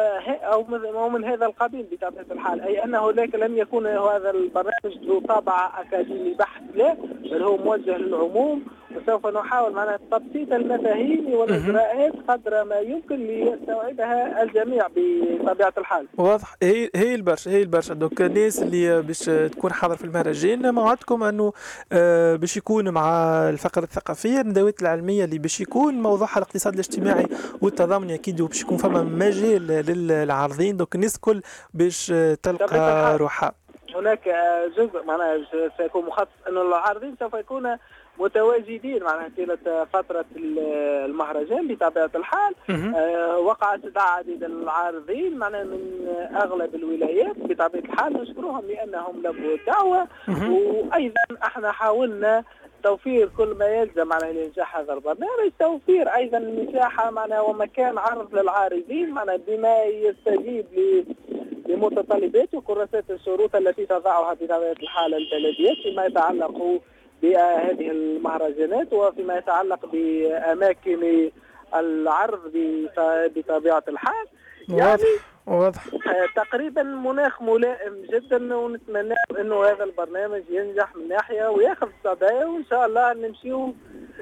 أو 0.92 1.09
من 1.09 1.25
هذا 1.25 1.47
القبيل 1.47 1.87
بطبيعة 1.92 2.26
الحال. 2.30 2.61
أي 2.61 2.85
ان 2.85 2.95
هناك 2.95 3.35
لم 3.35 3.59
يكن 3.59 3.87
هذا 3.87 4.30
البرنامج 4.30 4.99
ذو 5.06 5.21
طابع 5.21 5.80
أكاديمي 5.80 6.35
بحت 6.35 6.62
لا 6.75 6.97
بل 7.30 7.42
هو 7.42 7.56
موجه 7.56 7.97
للعموم 7.97 8.64
وسوف 8.97 9.26
نحاول 9.26 9.73
معنا 9.73 9.99
تبسيط 10.11 10.52
المفاهيم 10.52 11.31
والإجراءات 11.35 12.12
قدر 12.28 12.64
ما 12.64 12.76
يمكن 12.78 13.16
ليستوعبها 13.16 14.43
الجميع 14.43 14.87
بطبيعة 14.97 15.73
الحال. 15.78 16.07
واضح. 16.19 16.55
هي 16.62 16.90
هي 16.95 17.14
البرشا 17.14 17.50
هي 17.50 17.62
البرشا. 17.62 17.95
دوك 17.95 18.23
الناس 18.23 18.62
اللي 18.62 19.02
باش 19.02 19.19
تكون 19.52 19.73
حاضر 19.73 19.97
في 19.97 20.05
المهرجان 20.05 20.75
موعدكم 20.75 21.23
أنه 21.23 21.52
آه، 21.93 22.37
باش 22.37 22.57
يكون 22.57 22.88
مع 22.88 23.09
الفقرة 23.49 23.83
الثقافية 23.85 24.40
الندوات 24.40 24.83
العلمية 24.83 25.25
اللي 25.25 25.38
باش 25.38 25.61
يكون 25.61 25.95
موضوعها 25.95 26.37
الاقتصاد 26.37 26.73
الاجتماعي 26.75 27.26
والتضامن 27.62 28.11
أكيد 28.11 28.40
وباش 28.40 28.62
يكون 28.62 28.76
فما 28.76 29.02
مجال 29.02 29.66
للعارضين. 29.66 30.76
دوك 30.76 30.95
الناس 30.95 31.16
الكل 31.16 31.43
باش 31.75 32.12
تلقى 32.43 33.16
روحها. 33.19 33.52
هناك 33.95 34.28
جزء 34.78 35.05
معناها 35.05 35.38
سيكون 35.76 36.07
مخصص 36.07 36.28
انه 36.49 36.62
العارضين 36.62 37.16
سوف 37.21 37.35
يكون 37.35 37.76
متواجدين 38.18 39.02
معناها 39.02 39.30
طيلة 39.37 39.85
فترة 39.92 40.25
المهرجان 40.37 41.68
بطبيعة 41.68 42.11
الحال. 42.14 42.54
آه 42.94 43.38
وقعت 43.38 43.80
عديد 43.96 44.44
العارضين 44.44 45.37
معناها 45.38 45.64
من 45.64 46.06
أغلب 46.37 46.75
الولايات 46.75 47.37
بطبيعة 47.38 47.82
الحال 47.85 48.12
نشكرهم 48.12 48.62
لأنهم 48.68 49.18
لبوا 49.18 49.54
الدعوة. 49.56 50.06
وأيضا 50.50 51.14
إحنا 51.42 51.73
حاولنا 51.73 52.44
توفير 52.82 53.28
كل 53.37 53.54
ما 53.58 53.66
يلزم 53.66 54.12
على 54.12 54.32
لنجاح 54.32 54.76
هذا 54.76 54.92
البرنامج 54.92 55.50
توفير 55.58 56.08
أيضا 56.08 56.38
مساحة 56.38 57.11
معناها 57.11 57.40
ومكان 57.40 57.99
عرض 57.99 58.35
للعارضين 58.35 59.11
معناها 59.11 59.37
بما 59.49 59.85
يستجيب 59.85 60.66
لمتطلبات 61.68 62.54
وكراسات 62.54 63.04
الشروط 63.11 63.56
التي 63.56 63.87
تضعها 63.87 64.35
بطبيعة 64.35 64.73
الحال 64.82 65.14
البلديات 65.14 65.76
فيما 65.82 66.04
يتعلق 66.06 66.80
بهذه 67.26 67.90
المهرجانات 67.90 68.92
وفيما 68.92 69.37
يتعلق 69.38 69.87
بأماكن 69.87 71.30
العرض 71.75 72.52
بطبيعة 73.37 73.85
الحال. 73.88 74.26
يعني 74.68 75.02
واضح 75.47 75.87
آه، 75.87 76.43
تقريبا 76.43 76.83
مناخ 76.83 77.43
ملائم 77.43 77.95
جدا 78.12 78.55
ونتمنى 78.57 79.15
إنه 79.41 79.65
هذا 79.65 79.85
البرنامج 79.85 80.43
ينجح 80.50 80.97
من 80.97 81.09
ناحية 81.09 81.49
وياخذ 81.49 81.88
صدى 82.05 82.25
وإن 82.45 82.65
شاء 82.71 82.87
الله 82.87 83.12
نمشيو 83.12 83.75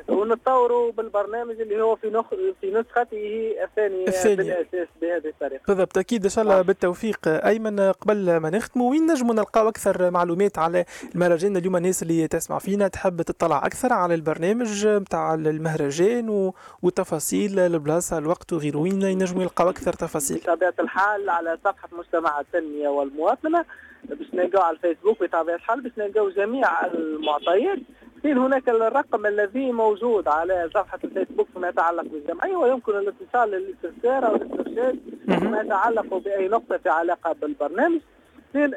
ونتطوروا 0.08 0.92
بالبرنامج 0.92 1.60
اللي 1.60 1.82
هو 1.82 1.96
في 1.96 2.10
نخ... 2.10 2.24
في 2.60 2.70
نسخته 2.70 3.54
الثانية, 3.62 4.08
الثانية. 4.08 4.36
بالأساس 4.36 4.88
بهذه 5.02 5.28
الطريقة. 5.28 5.62
بالضبط 5.68 5.98
أكيد 5.98 6.24
إن 6.24 6.30
شاء 6.30 6.44
الله 6.44 6.58
آه. 6.58 6.62
بالتوفيق 6.62 7.18
أيمن 7.26 7.80
قبل 7.80 8.36
ما 8.36 8.50
نختموا 8.50 8.90
وين 8.90 9.06
نجموا 9.06 9.34
نلقاو 9.34 9.68
أكثر 9.68 10.10
معلومات 10.10 10.58
على 10.58 10.84
المهرجان 11.14 11.56
اليوم 11.56 11.76
الناس 11.76 12.02
اللي 12.02 12.28
تسمع 12.28 12.58
فينا 12.58 12.88
تحب 12.88 13.22
تطلع 13.22 13.66
أكثر 13.66 13.92
على 13.92 14.14
البرنامج 14.14 14.86
نتاع 14.86 15.34
المهرجان 15.34 16.28
و... 16.28 16.54
وتفاصيل 16.82 17.58
البلاصة 17.58 18.18
الوقت 18.18 18.52
وغيره 18.52 18.78
وين 18.78 19.02
ينجموا 19.02 19.42
يلقاو 19.42 19.70
أكثر 19.70 19.92
تفاصيل؟ 19.92 20.40
بطبيعة 20.46 20.74
الحال 20.80 21.13
على 21.28 21.58
صفحة 21.64 21.88
مجتمع 21.92 22.40
التنمية 22.40 22.88
والمواطنة 22.88 23.64
باش 24.04 24.34
نلقاو 24.34 24.62
على 24.62 24.76
الفيسبوك 24.76 25.22
بطبيعة 25.22 25.54
الحال 25.54 25.80
باش 25.80 25.92
نلقاو 25.98 26.30
جميع 26.30 26.86
المعطيات. 26.86 27.78
يمكن 28.16 28.38
هناك 28.38 28.68
الرقم 28.68 29.26
الذي 29.26 29.72
موجود 29.72 30.28
على 30.28 30.70
صفحة 30.74 30.98
الفيسبوك 31.04 31.48
فيما 31.54 31.68
يتعلق 31.68 32.02
بالجمعية 32.02 32.56
ويمكن 32.56 32.92
الاتصال 32.98 33.50
للاستفسار 33.50 34.26
أو 34.26 34.34
الاسترشاد 34.34 34.98
فيما 35.26 35.60
يتعلق 35.60 36.14
بأي 36.14 36.48
نقطة 36.48 36.76
في 36.76 36.88
علاقة 36.88 37.32
بالبرنامج. 37.32 38.00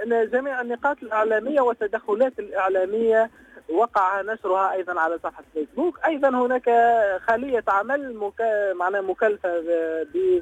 جميع 0.08 0.62
النقاط 0.62 0.98
الإعلامية 1.04 1.62
والتدخلات 1.62 2.40
الإعلامية 2.40 3.30
وقع 3.70 4.22
نشرها 4.22 4.72
أيضا 4.72 5.00
على 5.00 5.18
صفحة 5.24 5.44
الفيسبوك. 5.56 6.00
أيضا 6.06 6.30
هناك 6.30 6.70
خلية 7.28 7.64
عمل 7.68 8.16
مك... 8.16 8.42
معناها 8.76 9.02
مكلفة 9.02 9.60
ب 10.14 10.42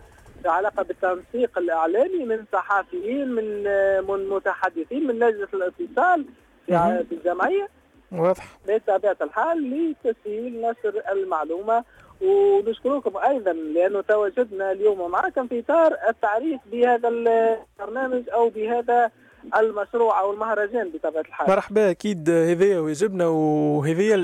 علاقة 0.50 0.84
بالتنسيق 0.84 1.58
الإعلامي 1.58 2.26
من 2.26 2.46
صحفيين 2.54 3.28
من 3.28 3.64
من 4.10 4.30
متحدثين 4.30 5.08
من 5.08 5.16
لجنة 5.16 5.48
الاتصال 5.54 6.26
في 6.66 7.06
الجمعية. 7.12 7.68
واضح. 8.12 8.58
بطبيعة 8.68 9.18
الحال 9.22 9.94
لتسهيل 10.04 10.62
نشر 10.62 11.02
المعلومة. 11.12 11.84
ونشكركم 12.22 13.18
أيضا 13.18 13.54
لأنه 13.54 14.02
تواجدنا 14.02 14.72
اليوم 14.72 15.12
معكم 15.12 15.48
في 15.48 15.60
إطار 15.60 15.98
التعريف 16.10 16.62
بهذا 16.72 17.08
البرنامج 17.08 18.30
أو 18.30 18.50
بهذا 18.50 19.12
المشروع 19.58 20.20
أو 20.20 20.34
المهرجان 20.34 20.92
بطبيعة 20.92 21.22
الحال. 21.22 21.50
مرحبا 21.50 21.92
أكيد 21.92 22.30
هذايا 22.30 22.80
واجبنا 22.80 23.28
وهذايا 23.28 24.18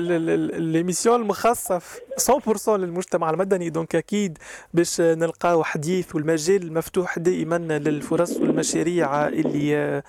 l'émission 0.58 1.20
المخصصة 1.22 1.78
100% 2.18 2.68
للمجتمع 2.68 3.30
المدني. 3.30 3.70
donc 3.70 3.96
أكيد 3.96 4.38
باش 4.74 5.00
نلقاو 5.00 5.64
حديث 5.64 6.14
والمجال 6.14 6.74
مفتوح 6.74 7.18
دائما 7.18 7.58
للفرص 7.58 8.36
والمشاريع 8.36 9.28
اللي 9.28 10.02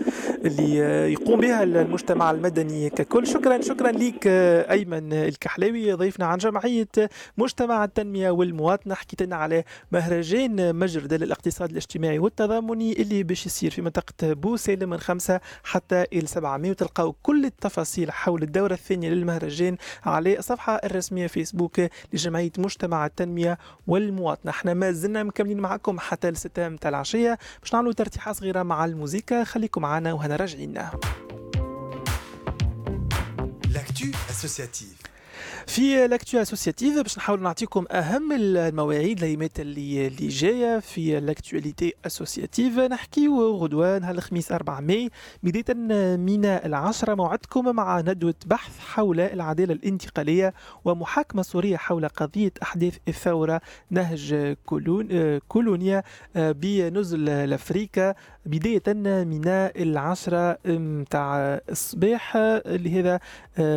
اللي 0.46 0.77
يقوم 1.13 1.39
بها 1.39 1.63
المجتمع 1.63 2.32
المدني 2.32 2.89
ككل. 2.89 3.27
شكرا 3.27 3.62
شكرا 3.62 3.91
لك 3.91 4.27
أيمن 4.27 5.13
الكحلاوي 5.13 5.93
ضيفنا 5.93 6.25
عن 6.25 6.38
جمعية 6.38 6.88
مجتمع 7.38 7.84
التنمية 7.84 8.29
والمواطنة. 8.29 8.96
حكيت 8.96 9.22
لنا 9.22 9.36
على 9.36 9.63
مهرجان 9.91 10.75
مجرد 10.75 11.13
للاقتصاد 11.13 11.70
الاجتماعي 11.70 12.20
والتضامني 12.20 12.93
اللي 13.01 13.24
باش 13.24 13.46
يصير 13.46 13.72
في 13.72 13.82
منطقة 13.82 14.34
بوسيله 14.34 14.86
من 14.86 15.00
5 15.03 15.39
حتى 15.63 16.05
ال 16.13 16.29
700 16.29 16.72
وتلقاو 16.72 17.15
كل 17.24 17.45
التفاصيل 17.45 18.12
حول 18.12 18.43
الدورة 18.43 18.74
الثانية 18.74 19.10
للمهرجان 19.10 19.77
على 20.05 20.39
الصفحة 20.39 20.75
الرسمية 20.75 21.27
فيسبوك 21.27 21.81
لجمعية 22.13 22.51
مجتمع 22.57 23.05
التنمية 23.05 23.57
والمواطنة. 23.88 24.51
إحنا 24.51 24.74
ما 24.74 24.91
زلنا 24.91 25.24
مكملين 25.24 25.60
معكم 25.60 26.00
حتى 26.00 26.29
الستة 26.29 26.69
متاع 26.69 26.89
العشية 26.89 27.38
باش 27.62 27.74
نعملوا 27.74 27.93
ترتيحة 27.93 28.33
صغيرة 28.33 28.63
مع 28.63 28.86
الموزيكا 28.86 29.43
خليكم 29.43 29.81
معنا 29.81 30.13
وهنا 30.13 30.36
راجعين. 30.36 30.89
L'actu 33.75 34.07
associative. 34.29 35.12
في 35.67 36.08
l'actu 36.08 36.41
associative 36.41 36.98
باش 37.01 37.17
نحاول 37.17 37.41
نعطيكم 37.41 37.86
أهم 37.91 38.32
المواعيد 38.32 39.17
الأيامات 39.17 39.60
اللي 39.60 40.08
اللي 40.08 40.27
جاية 40.27 40.79
في 40.79 41.20
l'actualité 41.20 41.93
associative 42.05 42.79
نحكيو 42.79 43.55
غدوة 43.55 43.98
نهار 44.00 44.15
الخميس 44.15 44.51
4 44.51 44.79
ماي. 44.82 45.10
بداية 45.43 45.75
من 46.17 46.46
العشرة 46.46 47.15
موعدكم 47.15 47.75
مع 47.75 48.00
ندوة 48.01 48.36
بحث 48.46 48.79
حول 48.79 49.20
العدالة 49.20 49.74
الانتقالية 49.74 50.53
ومحاكمة 50.86 51.41
سورية 51.41 51.77
حول 51.77 52.08
قضية 52.08 52.51
أحداث 52.63 52.98
الثورة 53.08 53.62
نهج 53.91 54.55
كولون 54.65 55.38
كولونيا 55.48 56.03
بنزل 56.36 57.29
الافريكا 57.29 58.15
بداية 58.46 58.84
من 59.24 59.41
العشرة 59.48 60.58
متاع 60.65 61.62
الصباح 61.70 62.34
اللي 62.36 63.00
هذا 63.00 63.20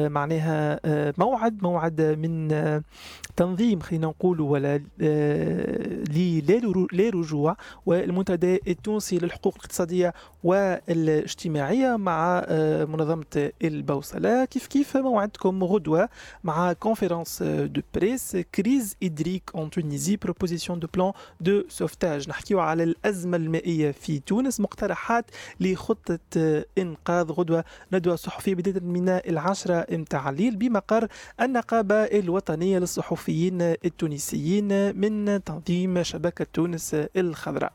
معناها 0.09 0.81
موعد 1.19 1.63
موعد 1.63 1.76
من 2.01 2.49
تنظيم 3.37 3.81
خلينا 3.81 4.07
نقول 4.07 4.41
ولا 4.41 4.81
لرجوع 6.93 7.57
والمنتدى 7.87 8.61
التونسي 8.69 9.19
للحقوق 9.19 9.55
الاقتصادية 9.55 10.15
والاجتماعية 10.45 11.97
مع 11.97 12.47
منظمة 12.89 13.51
البوصلة. 13.65 14.45
كيف 14.45 14.67
كيف 14.67 14.97
موعدكم 14.97 15.65
غدوة 15.65 16.09
مع 16.45 16.73
conférence 16.73 17.43
de 17.43 17.81
presse 17.95 18.37
crise 18.55 18.97
hydrique 19.03 19.51
en 19.55 19.71
Tunisie 19.71 20.17
proposition 20.17 20.79
de 20.81 20.89
plan 20.95 21.13
de 21.41 21.63
sauvetage 21.69 22.29
نحكيو 22.29 22.61
على 22.61 22.83
الأزمة 22.83 23.37
المائية 23.37 23.91
في 23.91 24.19
تونس 24.19 24.61
مقترحات 24.61 25.25
لخطة 25.61 26.19
إنقاذ 26.79 27.31
غدوة 27.33 27.65
ندوة 27.93 28.17
صحفية 28.17 28.55
بدايه 28.55 28.81
من 28.81 29.09
العشرة 29.09 29.87
متاع 29.91 30.31
الليل 30.31 30.57
بمقر 30.57 31.09
النقابه 31.73 32.05
الوطنية 32.05 32.79
للصحفيين 32.79 33.63
التونسيين 33.63 34.99
من 35.01 35.45
تنظيم 35.45 36.03
شبكة 36.03 36.47
تونس 36.53 36.97
الخضراء. 37.17 37.73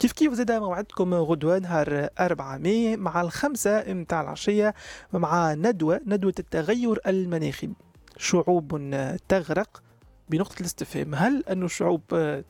كيف 0.00 0.12
كيف 0.12 0.32
زاد 0.32 0.52
موعدكم 0.52 1.14
غدوة 1.14 1.58
نهار 1.58 2.08
4 2.20 2.58
ماي 2.58 2.96
مع 2.96 3.20
الخمسة 3.20 3.92
متاع 3.92 4.20
العشية 4.20 4.74
مع 5.12 5.54
ندوة 5.54 6.00
ندوة 6.06 6.34
التغير 6.38 6.98
المناخي. 7.06 7.68
شعوب 8.16 8.94
تغرق 9.28 9.82
بنقطة 10.30 10.60
الاستفهام. 10.60 11.14
هل 11.14 11.44
أن 11.50 11.62
الشعوب 11.62 12.02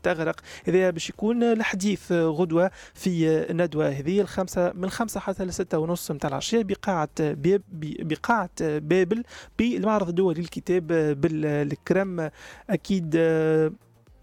تغرق 0.03 0.41
إذا 0.69 0.91
باش 0.91 1.09
يكون 1.09 1.43
الحديث 1.43 2.13
غدوة 2.13 2.71
في 2.95 3.29
الندوة 3.51 3.89
هذه 3.89 4.21
الخمسة 4.21 4.73
من 4.73 4.85
الخمسة 4.85 5.21
حتى 5.21 5.45
لستة 5.45 5.79
ونص 5.79 6.11
متاع 6.11 6.29
العشية 6.29 6.63
بقاعة 6.63 7.09
بيب 7.21 7.63
بقاعة 7.81 8.51
بابل 8.61 9.23
بالمعرض 9.59 10.09
الدولي 10.09 10.41
للكتاب 10.41 10.87
بالكرم. 11.21 12.31
أكيد 12.71 13.11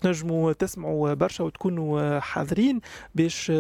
تنجموا 0.02 0.54
تسمعوا 0.54 1.14
برشا 1.14 1.44
وتكونوا 1.44 2.20
حاضرين 2.20 2.82
باش 3.16 3.52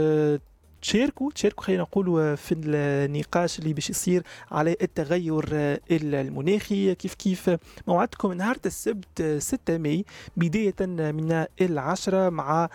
تشاركوا 0.86 1.32
تشاركوا 1.32 1.63
خلينا 1.63 1.82
نقولوا 1.82 2.36
في 2.36 2.56
النقاش 2.58 3.60
اللي 3.60 3.74
باش 3.74 3.89
يصير 3.89 4.24
على 4.51 4.75
التغير 4.82 5.46
المناخي. 5.92 6.96
كيف 6.96 7.13
كيف؟ 7.13 7.58
موعدكم 7.88 8.34
نهار 8.34 8.58
السبت 8.65 9.38
6 9.38 9.77
ماي 9.77 10.06
بداية 10.38 10.75
من 10.82 11.46
العشرة 11.62 12.30
مع 12.30 12.70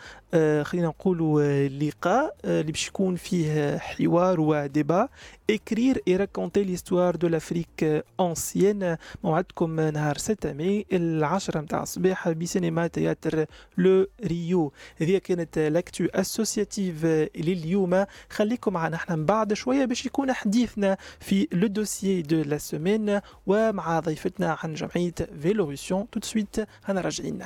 خلينا 0.62 0.86
نقولوا 0.86 1.68
لقاء 1.68 2.36
اللي 2.44 2.72
باش 2.72 2.88
يكون 2.88 3.16
فيه 3.16 3.78
حوار 3.78 4.40
وديبا 4.40 5.08
écrire 5.50 5.98
et 6.06 6.16
raconter 6.16 6.62
l'histoire 6.64 7.14
de 7.18 7.26
l'Afrique 7.26 7.84
ancienne. 8.18 8.96
موعدكم 9.24 9.80
نهار 9.80 10.18
6 10.18 10.52
ماي 10.52 10.86
العشرة 10.92 11.60
متاع 11.60 11.82
الصباح 11.82 12.28
بسينما 12.28 12.86
تياتر 12.86 13.44
لو 13.78 14.06
ريو. 14.24 14.72
هذه 15.00 15.18
كانت 15.18 15.58
l'actu 15.58 16.04
associative 16.14 17.04
لليوم. 17.36 17.99
خليكم 18.30 18.72
معنا. 18.72 18.96
إحنا 18.96 19.16
من 19.16 19.26
بعد 19.26 19.52
شوية 19.52 19.84
باش 19.84 20.06
يكون 20.06 20.32
حديثنا 20.32 20.96
في 21.20 21.48
le 21.52 21.66
dossier 21.66 22.22
de 22.22 22.42
la 22.42 22.58
semaine 22.58 23.20
ومع 23.46 24.00
ضيفتنا 24.00 24.58
عن 24.62 24.74
جمعية 24.74 25.14
Vélorution 25.42 26.10
tout 26.10 26.17
de 26.17 26.20
suite 26.22 26.56
هنا 26.84 27.00
راجعين 27.00 27.42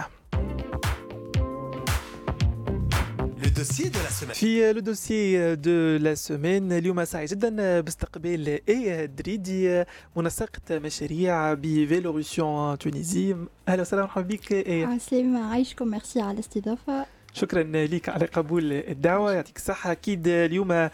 dossier 3.55 3.89
de 3.91 3.99
la 3.99 4.11
semaine. 4.11 4.35
في 4.35 4.73
le 4.73 4.81
dossier 4.81 5.55
de 5.57 5.97
la 5.97 6.15
semaine 6.15 6.73
اليوم 6.73 7.05
سعيد 7.05 7.29
جدا 7.29 7.81
باستقبال 7.81 8.61
اي 8.69 9.07
دريدي 9.07 9.85
منسقة 10.17 10.79
مشاريع 10.79 11.55
ب 11.55 11.66
Vélorution 11.66 12.79
Tunisie 12.79 13.37
أهلا 13.69 13.81
وسهلا 13.81 14.03
مرحبا 14.03 14.23
بك. 14.23 14.53
إيه. 14.53 14.87
عسلامة 14.87 15.45
عايشكم 15.53 15.89
ميرسي 15.89 16.21
على 16.21 16.33
الاستضافة. 16.33 17.07
شكرا 17.37 17.63
لك 17.63 18.09
على 18.09 18.27
قبول 18.27 18.73
الدعوة. 18.73 19.33
يعطيك 19.33 19.57
الصحة. 19.57 19.93
أكيد 19.93 20.29
اليوم 20.29 20.89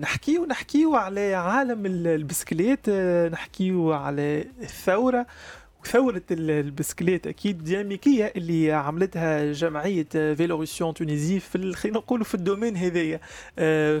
نحكيو 0.00 0.44
نحكيو 0.44 0.96
على 0.96 1.34
عالم 1.34 1.86
البسكليت 1.86 2.90
نحكيو 3.32 3.92
على 3.92 4.44
الثورة. 4.60 5.26
ثورة 5.86 6.22
البسكليت 6.30 7.26
أكيد 7.26 7.64
ديناميكية 7.64 8.32
اللي 8.36 8.72
عملتها 8.72 9.52
جمعية 9.52 10.08
Vélorution 10.12 10.94
Tunisie 10.94 11.40
في 11.40 11.72
خلينا 11.72 11.98
نقولوا 11.98 12.24
في 12.24 12.34
ال 12.34 12.39
domaine 12.39 12.76
هذايا 12.76 13.20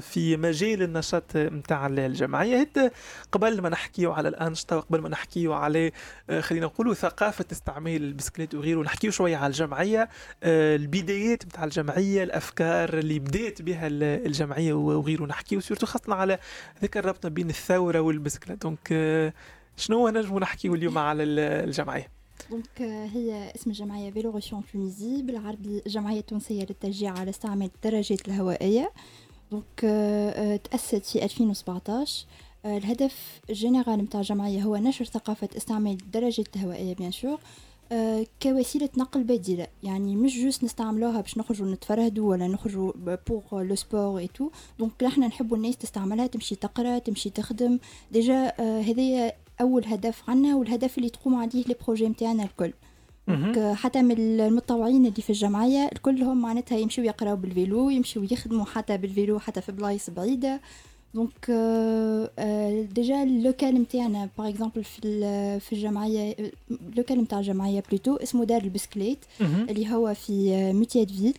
في 0.00 0.36
مجال 0.36 0.82
النشاط 0.82 1.36
نتاع 1.36 1.86
الجمعية. 1.86 2.60
هت 2.60 2.92
قبل 3.32 3.60
ما 3.62 3.68
نحكيو 3.68 4.12
على 4.12 4.28
الأنشطة 4.28 4.76
وقبل 4.76 5.00
ما 5.00 5.08
نحكيو 5.08 5.52
على 5.52 5.92
خلينا 6.40 6.66
نقولوا 6.66 6.94
ثقافة 6.94 7.44
استعمال 7.52 8.02
البسكليت 8.02 8.54
وغيره 8.54 8.80
نحكيو 8.80 9.10
شوية 9.10 9.36
على 9.36 9.46
الجمعية 9.46 10.08
البدايات 10.42 11.44
نتاع 11.44 11.64
الجمعية 11.64 12.22
الأفكار 12.22 12.98
اللي 12.98 13.18
بدات 13.18 13.62
بها 13.62 13.86
الجمعية 13.90 14.72
وغيره. 14.72 15.24
نحكيو 15.24 15.60
surtout 15.60 15.86
خاصة 15.86 16.14
على 16.14 16.38
ذكر 16.82 17.00
الربط 17.00 17.26
بين 17.26 17.50
الثورة 17.50 18.00
والبسكليت. 18.00 18.62
donc 18.62 19.32
شنو 19.76 20.08
نجموا 20.08 20.40
نحكيو 20.40 20.74
اليوم 20.74 20.98
على 20.98 21.22
الجمعية؟ 21.22 22.08
donc 22.50 22.82
هي 23.12 23.52
اسم 23.56 23.70
الجمعية 23.70 24.10
Vélorution 24.10 24.62
Tunisie 24.72 25.22
بالعربي 25.22 25.82
جمعية 25.86 26.20
تونسية 26.20 26.60
للتشجيع 26.62 27.18
على 27.18 27.30
استعمال 27.30 27.70
الدراجات 27.74 28.28
الهوائية. 28.28 28.92
donc 29.50 29.80
تأسست 30.70 31.06
في 31.06 31.24
2017 31.24 32.26
الهدف 32.64 33.40
ال 33.50 33.56
général 33.56 33.98
نتاع 33.98 34.20
الجمعية 34.20 34.62
هو 34.62 34.76
نشر 34.76 35.04
ثقافة 35.04 35.48
استعمال 35.56 35.92
الدراجات 35.92 36.56
الهوائية 36.56 36.94
bien 36.94 37.10
sûr 37.10 37.38
كوسيلة 38.42 38.88
نقل 38.96 39.24
بديلة. 39.24 39.66
يعني 39.82 40.16
مش 40.16 40.38
juste 40.42 40.64
نستعملوها 40.64 41.20
باش 41.20 41.38
نخرجوا 41.38 41.66
نتفرهدوا 41.66 42.30
ولا 42.30 42.46
نخرجوا 42.46 42.92
pour 43.28 43.62
le 43.62 43.74
sport 43.74 44.18
et 44.18 44.26
tout 44.26 44.50
donc 44.78 45.04
إحنا 45.04 45.26
نحبوا 45.26 45.56
الناس 45.56 45.76
تستعملها 45.76 46.26
تمشي 46.26 46.54
تقرأ 46.54 46.98
تمشي 46.98 47.30
تخدم. 47.30 47.78
déjà 48.12 48.52
هذايا 48.60 49.32
أول 49.60 49.84
هدف 49.86 50.30
عنا 50.30 50.56
والهدف 50.56 50.98
اللي 50.98 51.08
تقوم 51.08 51.34
عليه 51.34 51.64
les 51.64 51.74
projets 51.84 52.08
نتاعنا 52.08 52.42
الكل. 52.44 52.72
حتى 53.74 54.02
من 54.02 54.18
المتطوعين 54.18 55.06
اللي 55.06 55.22
في 55.22 55.30
الجمعية 55.30 55.90
كلهم 56.02 56.42
معناتها 56.42 56.78
يمشيو 56.78 57.04
يقراو 57.04 57.36
بال 57.36 57.54
vélo 57.54 57.90
يمشيو 57.90 58.22
يخدموا 58.22 58.64
حتى 58.64 58.96
بال 58.96 59.10
vélo 59.10 59.38
حتى 59.38 59.60
في 59.60 59.72
بلايص 59.72 60.10
بعيدة. 60.10 60.60
donc 61.14 61.50
déjà 62.94 63.22
ال 63.22 63.31
local 63.31 63.74
نتاعنا 63.74 64.28
par 64.38 64.48
exemple 64.48 64.84
في 64.84 65.00
في 65.60 65.72
الجمعية 65.72 66.36
ال 66.70 66.78
local 66.78 67.18
نتاع 67.18 67.38
الجمعية 67.38 67.82
plutôt 67.88 68.16
اسمه 68.16 68.44
دار 68.44 68.62
البسكليت 68.62 69.18
اللي 69.40 69.94
هو 69.94 70.14
في 70.14 70.72
Mutuelleville. 70.72 71.34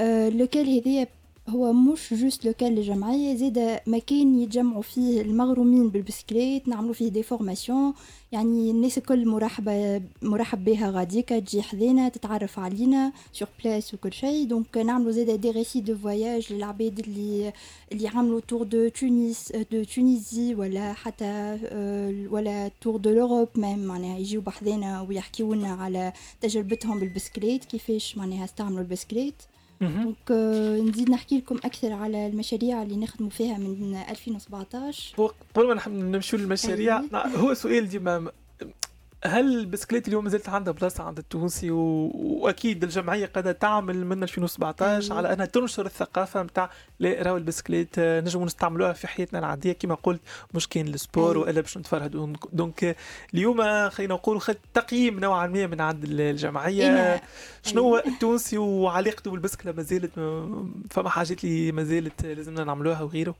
ال 0.00 0.13
local 0.13 0.78
هذايا 0.78 1.06
هو 1.48 1.72
مش 1.72 2.14
juste 2.14 2.44
local 2.44 2.72
للجمعية 2.74 3.34
زيدا 3.34 3.80
مكان 3.86 4.38
يتجمعوا 4.40 4.82
فيه 4.82 5.20
المغرومين 5.20 5.88
بالبسكليت 5.88 6.68
نعملوا 6.68 6.94
فيه 6.94 7.08
des 7.08 7.22
formations. 7.22 7.94
يعني 8.32 8.70
الناس 8.70 8.98
الكل 8.98 9.28
مرحبة 9.28 10.02
مرحب 10.22 10.64
بها 10.64 10.90
غاديكا 10.90 11.38
تجي 11.38 11.62
حذينا 11.62 12.08
تتعرف 12.08 12.58
علينا 12.58 13.12
sur 13.32 13.48
place 13.64 13.94
وكل 13.94 14.12
شيء 14.12 14.46
donc 14.46 14.76
نعملوا 14.78 15.12
زيدا 15.12 15.36
des 15.36 15.50
récits 15.50 15.80
de 15.80 15.96
voyage 15.96 16.52
للعباد 16.52 16.98
اللي 16.98 17.52
اللي 17.92 18.08
عملوا 18.08 18.40
tour 18.40 18.62
de 18.62 18.88
تونس 18.88 19.52
de 19.72 19.84
Tunisie 19.84 20.54
ولا 20.54 20.92
حتى 20.92 21.58
ولا 22.30 22.70
tour 22.80 22.96
de 22.96 23.10
l'Europe 23.10 23.48
même 23.56 23.78
معناها 23.78 24.18
يجيو 24.18 24.40
بحذينا 24.40 25.00
ويحكيو 25.00 25.54
لنا 25.54 25.68
على 25.72 26.12
تجربتهم 26.40 27.00
بالبسكليت 27.00 27.64
كيفاش 27.64 28.16
معناها 28.16 28.44
استعملوا 28.44 28.80
البسكليت. 28.80 29.34
donc 29.80 30.30
نزيد 30.88 31.10
نحكي 31.10 31.38
لكم 31.38 31.56
أكثر 31.56 31.92
على 31.92 32.26
المشاريع 32.26 32.82
اللي 32.82 32.96
نخدموا 32.96 33.30
فيها 33.30 33.58
من 33.58 33.96
2017 34.10 35.16
قبل 35.54 35.66
ما 35.66 35.88
نمشيو 35.88 36.38
للمشاريع 36.38 37.02
هو 37.14 37.54
سؤال 37.54 37.88
ديما 37.88 38.30
هل 39.24 39.58
البسكليت 39.58 40.08
اليوم 40.08 40.24
مازالت 40.24 40.48
عندها 40.48 40.72
بلاصة 40.72 41.04
عند 41.04 41.18
التونسي؟ 41.18 41.70
و... 41.70 42.10
وأكيد 42.14 42.82
الجمعية 42.82 43.26
قاعدة 43.26 43.52
تعمل 43.52 44.06
من 44.06 44.22
2017 44.22 45.14
على 45.14 45.32
أنها 45.32 45.46
تنشر 45.46 45.86
الثقافة 45.86 46.42
نتاع 46.42 46.70
لا 47.00 47.22
راهو 47.22 47.36
البسكليت 47.36 47.98
نجموا 47.98 48.46
نستعملوها 48.46 48.92
في 48.92 49.06
حياتنا 49.06 49.38
العادية. 49.38 49.72
كما 49.72 49.94
قلت 49.94 50.20
مش 50.54 50.68
كاين 50.68 50.88
ال 50.88 50.96
sport 50.96 51.38
وإلا 51.38 51.60
باش 51.60 51.78
نتفرهدوا 51.78 52.32
donc 52.52 52.96
اليوم 53.34 53.88
خلينا 53.88 54.14
نقولوا 54.14 54.40
خد 54.40 54.56
تقييم 54.74 55.20
نوعا 55.20 55.46
ما 55.46 55.66
من 55.66 55.80
عند 55.80 56.04
الجمعية. 56.08 57.22
شنو 57.62 57.82
هو 57.82 58.02
التونسي؟ 58.06 58.58
وعلاقته 58.58 59.30
بالبسكلة 59.30 59.72
مازالت 59.72 60.12
فما 60.90 61.08
حاجات 61.08 61.44
اللي 61.44 61.72
مازالت 61.72 62.26
لازمنا 62.26 62.64
نعملوها 62.64 63.02
وغيره. 63.02 63.34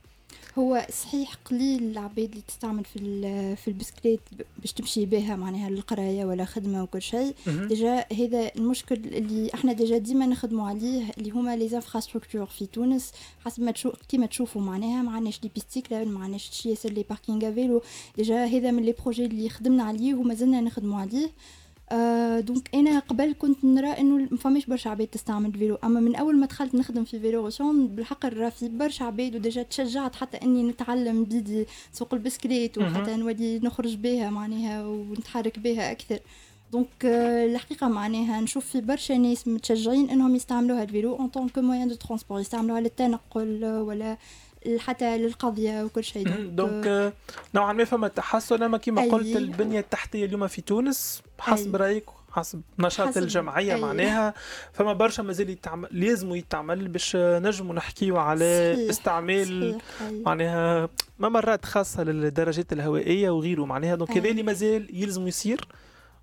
هو 0.57 0.87
صحيح 1.03 1.33
قليل 1.45 1.83
العباد 1.83 2.29
اللي 2.29 2.41
تستعمل 2.47 2.83
في 2.85 3.55
في 3.55 3.67
البسكليت 3.67 4.19
باش 4.59 4.73
تمشي 4.73 5.05
بها 5.05 5.35
معناها 5.35 5.69
للقراية 5.69 6.25
ولا 6.25 6.45
خدمة 6.45 6.83
وكل 6.83 7.01
شيء. 7.01 7.35
déjà 7.47 8.05
هذا 8.13 8.51
المشكل 8.55 8.95
اللي 8.95 9.53
إحنا 9.53 9.73
déjà 9.73 9.97
ديما 9.97 10.25
نخدموا 10.25 10.67
عليه 10.67 11.11
اللي 11.17 11.31
هما 11.31 11.55
les 11.55 11.75
infrastructures 11.75 12.45
في 12.45 12.65
تونس. 12.65 13.11
حسب 13.45 13.63
ما 13.63 13.71
تشوف 13.71 13.93
كيما 14.09 14.25
تشوفوا 14.25 14.61
معناها 14.61 15.01
ما 15.01 15.11
عندناش 15.11 15.43
les 15.43 15.49
pistes 15.55 15.75
cyclables 15.75 16.05
ما 16.05 16.19
عندناش 16.23 16.49
شي 16.49 16.69
ياسر 16.69 16.89
les 16.89 17.03
parkings 17.09 17.53
vélo 17.53 17.81
déjà 18.17 18.45
هذا 18.45 18.71
من 18.71 18.83
les 18.83 18.91
projets 18.91 19.25
اللي 19.25 19.49
خدمنا 19.49 19.83
عليه 19.83 20.13
وما 20.13 20.33
زلنا 20.33 20.61
نخدموا 20.61 20.99
عليه. 20.99 21.29
آه 21.91 22.39
donc 22.39 22.69
أنا 22.75 22.99
قبل 22.99 23.35
كنت 23.39 23.65
نرى 23.65 23.87
إنه 23.87 24.27
ما 24.31 24.37
فماش 24.37 24.65
برشا 24.65 24.89
عباد 24.89 25.07
تستعمل 25.07 25.51
vélo 25.51 25.75
أما 25.83 25.99
من 25.99 26.15
أول 26.15 26.37
ما 26.37 26.45
دخلت 26.45 26.75
نخدم 26.75 27.03
في 27.03 27.19
Vélorution 27.19 27.87
بالحق 27.87 28.25
راه 28.25 28.49
في 28.49 28.69
برشا 28.69 29.05
عباد 29.05 29.35
و 29.35 29.41
déjà 29.41 29.63
تشجعت 29.63 30.15
حتى 30.15 30.37
إني 30.37 30.63
نتعلم 30.63 31.23
بيدي 31.23 31.65
سوق 31.93 32.13
البسكليت 32.13 32.77
وحتى 32.77 33.15
نولي 33.15 33.59
نخرج 33.59 33.95
بها 33.95 34.29
معناها 34.29 34.87
ونتحرك 34.87 35.59
بها 35.59 35.91
أكثر. 35.91 36.19
دونك 36.71 37.05
آه 37.05 37.45
الحقيقة 37.45 37.87
معناها 37.87 38.41
نشوف 38.41 38.65
في 38.65 38.81
برشا 38.81 39.13
ناس 39.13 39.47
متشجعين 39.47 40.09
إنهم 40.09 40.35
يستعملوها 40.35 40.83
ال 40.83 40.89
vélo 40.89 41.15
en 41.15 41.27
tant 41.27 41.49
que 41.49 41.61
moyen 41.61 41.87
de 41.87 41.95
transport 41.95 42.39
يستعملوها 42.39 42.81
للتنقل 42.81 43.65
ولا 43.65 44.17
حتى 44.79 45.17
للقضية 45.17 45.83
وكل 45.83 46.03
شيء 46.03 46.47
دونك 46.47 47.13
نوعا 47.55 47.73
ما 47.73 47.83
فما 47.83 48.07
تحسن 48.07 48.63
أما 48.63 48.77
كما 48.77 49.01
قلت 49.01 49.37
البنية 49.37 49.79
التحتية 49.79 50.25
اليوم 50.25 50.47
في 50.47 50.61
تونس 50.61 51.21
حسب 51.39 51.75
رأيك 51.75 52.05
حسب 52.31 52.61
نشاط 52.79 53.07
حسب 53.07 53.23
الجمعية 53.23 53.75
أي. 53.75 53.81
معناها 53.81 54.33
فما 54.73 54.93
برشا 54.93 55.21
مازال 55.21 55.49
يتعمل 55.49 55.87
لازم 55.91 56.35
يتعمل 56.35 56.87
باش 56.87 57.15
نجموا 57.15 57.75
نحكيو 57.75 58.17
على 58.17 58.73
صحيح. 58.75 58.89
استعمال 58.89 59.77
صحيح. 59.99 60.11
معناها 60.25 60.89
ممرات 61.19 61.65
خاصة 61.65 62.03
للدراجات 62.03 62.73
الهوائية 62.73 63.29
وغيره 63.29 63.65
معناها 63.65 63.95
donc 63.95 64.11
هذا 64.11 64.29
اللي 64.29 64.43
مازال 64.43 64.87
يلزم 64.93 65.27
يصير 65.27 65.67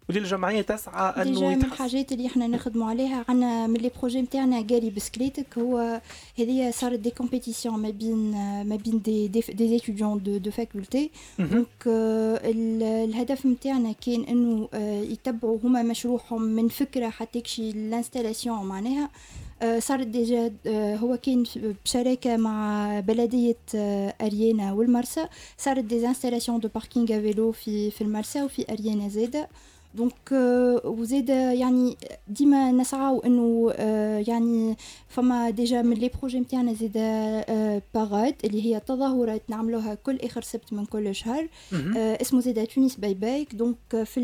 ودي 0.09 0.19
الجمعيه 0.19 0.63
تسعى 0.63 1.23
أنه 1.23 1.49
من 1.49 1.65
الحاجات 1.65 2.13
اللي 2.13 2.27
إحنا 2.27 2.47
نخدموا 2.47 2.91
عليها 2.91 3.25
عندنا 3.29 3.67
من 3.67 3.75
les 3.77 3.91
projets 3.99 4.23
نتاعنا 4.23 4.61
جاري 4.61 4.91
بسكليتك 4.91 5.59
هو 5.59 6.01
هذه 6.39 6.71
صارت 6.71 6.99
des 6.99 7.11
compétitions 7.11 7.79
ما 7.79 7.91
بين 7.91 8.31
ما 8.69 8.77
بين 8.77 9.03
des 9.03 9.29
des, 9.29 9.41
des 9.41 9.77
étudiants 9.77 10.23
de 10.23 10.37
de 10.37 10.51
faculté 10.51 11.11
donc 11.39 11.67
الهدف 11.87 13.47
نتاعنا 13.47 13.93
كان 13.93 14.25
إنه 14.25 14.69
يتبعوا 15.13 15.59
هما 15.65 15.83
مشروعهم 15.83 16.43
من 16.43 16.69
فكرة 16.69 17.09
حتى 17.09 17.39
يكشي 17.39 17.71
ال 17.71 17.78
installation 17.78 18.67
معناها. 18.67 19.11
صارت 19.79 20.07
déjà 20.07 20.53
هو 20.97 21.17
كان 21.17 21.45
بشراكة 21.85 22.37
مع 22.37 23.01
بلدية 23.01 23.57
أريانا 24.21 24.73
والمرسى. 24.73 25.29
صارت 25.59 25.85
des 25.85 26.07
installations 26.09 26.61
de 26.61 26.69
parking 26.75 27.07
vélo 27.07 27.53
في 27.53 27.91
في 27.91 28.01
المرسى 28.01 28.43
وفي 28.43 28.73
أريانا 28.73 29.09
زاده 29.09 29.49
donc 29.95 30.33
وزاد 30.85 31.29
يعني 31.29 31.97
ديما 32.29 32.73
نسعاو 32.73 33.21
انه 33.21 33.71
يعني 34.29 34.77
فما 35.09 35.51
déjà 35.51 35.83
من 35.83 35.97
les 35.97 36.11
projets 36.19 36.41
نتاعنا 36.41 36.73
زاد 36.73 36.93
parade 37.95 38.35
اللي 38.45 38.65
هي 38.65 38.81
تظاهرات 38.81 39.43
نعملوها 39.49 39.95
كل 39.95 40.17
اخر 40.17 40.43
سبت 40.43 40.73
من 40.73 40.85
كل 40.85 41.15
شهر 41.15 41.49
اسمه 41.95 42.41
زاد 42.41 42.67
تونس 42.67 42.97
by 42.97 43.15
bike 43.15 43.55
donc 43.55 43.77
في 44.05 44.21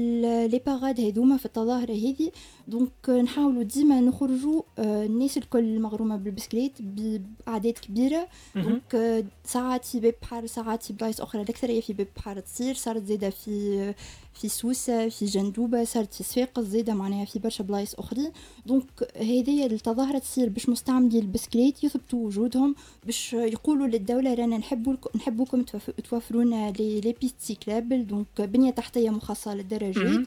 les 0.53 0.61
parades 0.67 1.01
هذوما 1.01 1.37
في 1.37 1.47
التظاهره 1.47 1.93
هذه 1.93 2.31
donc 2.71 3.11
نحاولوا 3.11 3.63
ديما 3.63 4.01
نخرجوا 4.01 4.63
الناس 4.79 5.37
الكل 5.37 5.81
مغرومه 5.81 6.17
بالبسكليت 6.17 6.73
بأعداد 6.83 7.73
كبيرة. 7.73 8.29
donc 8.55 9.25
ساعات 9.45 9.85
في 9.85 10.01
باب 10.01 10.15
بحر 10.23 10.47
ساعات 10.47 10.83
في 10.83 10.93
بلايص 10.93 11.21
أخرى. 11.21 11.43
الأكثرية 11.43 11.81
في 11.81 11.93
باب 11.93 12.07
بحر 12.17 12.41
تصير. 12.41 12.75
صارت 12.75 13.05
زاده 13.05 13.31
في 13.31 13.95
في 14.35 14.49
سوسة 14.49 15.09
في 15.09 15.25
جندوبة 15.25 15.85
صارت 15.85 16.15
في 16.15 16.23
صفاقس. 16.23 16.65
زايدة 16.65 16.95
معناها 16.95 17.25
في 17.25 17.39
برشا 17.39 17.65
بلايص 17.65 17.95
أخرين 17.95 18.31
donc 18.67 18.85
هذه 19.17 19.67
التظاهرة 19.67 20.19
تصير 20.19 20.49
باش 20.49 20.69
مستعملي 20.69 21.19
البسكليت 21.19 21.85
يثبتوا 21.85 22.27
وجودهم 22.27 22.75
باش 23.07 23.33
يقولوا 23.33 23.87
للدولة 23.87 24.35
رانا 24.35 24.59
نحبوا 24.59 24.95
نحبوكم 25.17 25.63
توفروا 26.11 26.45
لنا 26.45 26.71
les 26.71 27.15
pistes 27.21 27.35
cyclables 27.39 28.07
donc 28.07 28.41
بنية 28.41 28.71
تحتية 28.71 29.11
مخصصة 29.11 29.55
للدراجات. 29.55 29.97
آه 29.97 30.27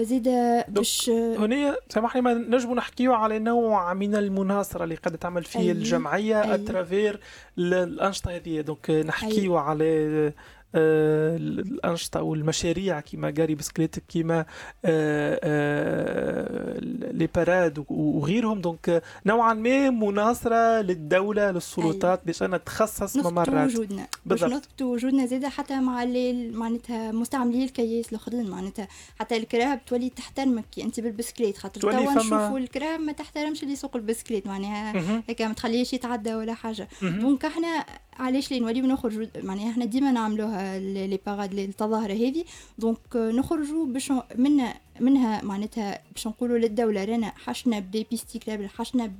زيد 0.00 0.28
باش 0.68 1.10
هنا 1.10 1.76
سامحني 1.88 2.20
ما 2.22 2.34
نجموا 2.34 2.74
نحكيو 2.74 3.12
على 3.12 3.38
نوع 3.38 3.94
من 3.94 4.14
المناصرة 4.14 4.84
اللي 4.84 4.94
قد 4.94 5.18
تعمل 5.18 5.44
فيه 5.44 5.60
أي. 5.60 5.70
الجمعية 5.70 6.42
أي. 6.42 6.54
à 6.54 6.62
travers 6.62 7.20
الانشطه 7.58 8.36
هذه 8.36 8.60
donc 8.60 8.90
نحكيو 8.90 9.56
على 9.56 10.32
آه، 10.74 11.36
الأنشطة 11.36 12.22
والمشاريع 12.22 13.00
كيما 13.00 13.30
جاري 13.30 13.54
بسكليت 13.54 13.98
كيما 13.98 14.38
آه، 14.84 15.40
آه، 15.42 16.78
les 17.12 17.28
parades 17.34 17.84
وغيرهم. 17.88 18.60
donc 18.60 19.02
نوعا 19.26 19.54
ما 19.54 19.90
مناصرة 19.90 20.80
للدولة 20.80 21.50
للسلطات 21.50 22.26
باش 22.26 22.42
أنا 22.42 22.56
تخصص 22.56 23.16
ممرات. 23.16 23.70
وجودنا. 23.70 24.06
نثبت 24.26 24.82
وجودنا 24.82 25.26
زادة 25.26 25.48
حتى 25.48 25.80
مع 25.80 26.02
اللي 26.02 26.50
معناتها 26.50 27.12
مستعملي 27.12 27.64
الكياس 27.64 28.08
الأخرين. 28.08 28.50
معناتها 28.50 28.88
حتى 29.20 29.36
الكراب 29.36 29.84
تولي 29.84 30.08
تحترمك. 30.10 30.64
أنت 30.78 31.00
بالبسكليت 31.00 31.58
خاطر 31.58 31.80
توا 31.80 31.92
نشوفوا 32.14 32.58
الكراب 32.58 33.00
ما 33.00 33.12
تحترمش 33.12 33.62
اللي 33.62 33.72
يسوق 33.72 33.96
البسكليت. 33.96 34.46
معناها 34.46 35.22
هيك 35.28 35.42
ما 35.42 35.52
تخليهش 35.52 35.92
يتعدى 35.92 36.34
ولا 36.34 36.54
حاجة. 36.54 36.88
donc 37.02 37.44
إحنا 37.44 37.84
علاش 38.18 38.50
لي 38.50 38.60
نوليو 38.60 38.86
نخرجوا 38.86 39.26
معناها 39.42 39.70
إحنا 39.70 39.84
ديما 39.84 40.12
نعملوها 40.12 40.78
les 40.78 41.18
parades 41.26 41.58
التظاهره 41.58 42.12
هذه 42.12 42.44
donc 42.78 42.98
نخرجوا 43.16 43.86
باش 43.86 44.12
منها 44.36 44.74
منها 45.00 45.44
معناتها 45.44 45.98
باش 46.12 46.26
نقولوا 46.26 46.58
للدولة 46.58 47.04
رانا 47.04 47.32
حشنا 47.36 47.78
ب 47.78 47.85
des 47.85 48.06
pistes 48.10 48.38
cyclables 48.38 48.66
حشنا 48.78 49.12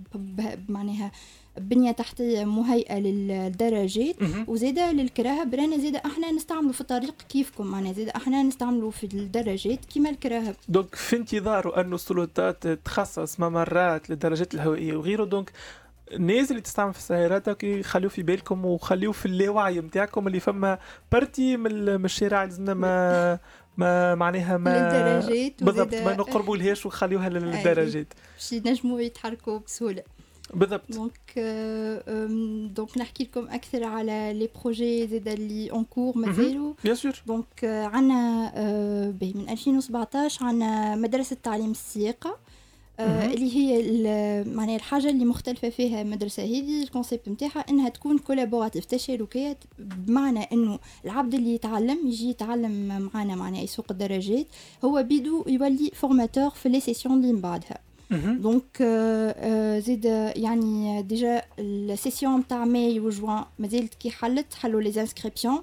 معناها 0.68 1.12
بنية 1.56 1.90
تحتية 1.92 2.44
مهيئة 2.44 2.98
للدراجات 2.98 4.16
وزيدا 4.46 4.92
للكراهب 4.92 5.54
رانا 5.54 5.78
زيدا 5.78 5.98
إحنا 5.98 6.30
نستعملوا 6.30 6.72
في 6.72 6.80
الطريق 6.80 7.14
كيفكم. 7.28 7.66
معنا 7.66 7.92
زيدا 7.92 8.16
إحنا 8.16 8.42
نستعملوا 8.42 8.90
في 8.90 9.04
الدراجات 9.04 9.84
كيما 9.84 10.10
الكراهب. 10.10 10.54
donc 10.68 10.94
في 10.94 11.16
انتظار 11.16 11.80
أن 11.80 11.92
السلطات 11.94 12.66
تخصص 12.66 13.40
ممرات 13.40 14.10
للدراجات 14.10 14.54
الهوائية 14.54 14.96
وغيره. 14.96 15.24
donc 15.24 15.52
الناس 16.12 16.50
اللي 16.50 16.62
تستعمل 16.62 16.92
في 16.92 16.98
السيارات 16.98 17.62
يخليوا 17.62 18.10
في 18.10 18.22
بالكم 18.22 18.64
وخليوا 18.64 19.12
في 19.12 19.26
اللاوعي 19.26 19.80
نتاعكم 19.80 20.26
اللي 20.26 20.40
فما 20.40 20.78
partie 21.12 21.56
من 21.56 21.70
الشارع 22.04 22.44
لازمنا 22.44 22.74
ما 22.74 23.38
ما 23.76 24.14
معناها 24.14 24.56
ما 24.56 25.20
بالضبط 25.60 25.94
ما 25.94 26.16
نقربوا 26.16 26.56
لهاش 26.56 26.86
وخليوها 26.86 27.28
للدراجات. 27.28 28.06
باش 28.36 28.52
ينجموا 28.52 29.00
يتحركوا 29.00 29.58
بسهولة. 29.58 30.02
بالضبط. 30.54 30.82
donc 30.88 31.38
donc 32.74 32.98
نحكي 32.98 33.24
لكم 33.24 33.48
أكثر 33.48 33.84
على 33.84 34.32
les 34.34 34.48
projets 34.62 35.06
زاد 35.06 35.28
اللي 35.28 35.70
en 35.70 35.84
cours 35.84 36.18
مازالوا 36.18 36.74
bien 36.84 36.94
sûr 36.94 37.22
donc 37.26 37.64
عندنا 37.64 38.52
من 39.22 39.46
2017 39.48 40.44
عندنا 40.44 40.94
مدرسة 40.94 41.36
تعليم 41.42 41.70
السياقة. 41.70 42.36
اللي 43.00 43.56
هي 43.56 44.44
معناها 44.44 44.76
الحاجة 44.76 45.10
اللي 45.10 45.24
مختلفة 45.24 45.68
فيها 45.68 46.02
المدرسة. 46.02 46.42
هذه 46.42 46.82
ال 46.82 46.88
concept 46.88 47.28
نتاعها 47.28 47.64
إنها 47.70 47.88
تكون 47.88 48.18
collaborative 48.18 48.84
تشاركيه 48.84 49.58
بمعنى 49.78 50.40
إنه 50.52 50.78
العبد 51.04 51.34
اللي 51.34 51.54
يتعلم 51.54 51.98
يجي 52.06 52.28
يتعلم 52.30 53.10
معنا 53.14 53.34
معناها 53.34 53.62
يسوق 53.62 53.86
الدراجات 53.90 54.46
هو 54.84 55.02
بيدو 55.02 55.44
يولي 55.48 55.90
formateur 55.94 56.50
في 56.50 56.68
les 56.68 56.80
sessions 56.80 57.20
اللي 57.20 57.32
من 57.32 57.40
بعدها. 57.40 57.78
donc 58.10 58.62
آه 58.80 59.34
آه 59.38 59.78
زيد 59.78 60.04
يعني 60.36 61.02
déjà 61.02 61.42
ال 61.58 61.69
session 61.69 62.46
تاع 62.46 62.64
ماي 62.64 63.00
وجوان 63.00 63.44
مازالت 63.58 63.94
كي 63.94 64.10
حلت 64.10 64.54
حلوا 64.54 64.80
les 64.80 65.00
inscriptions 65.00 65.62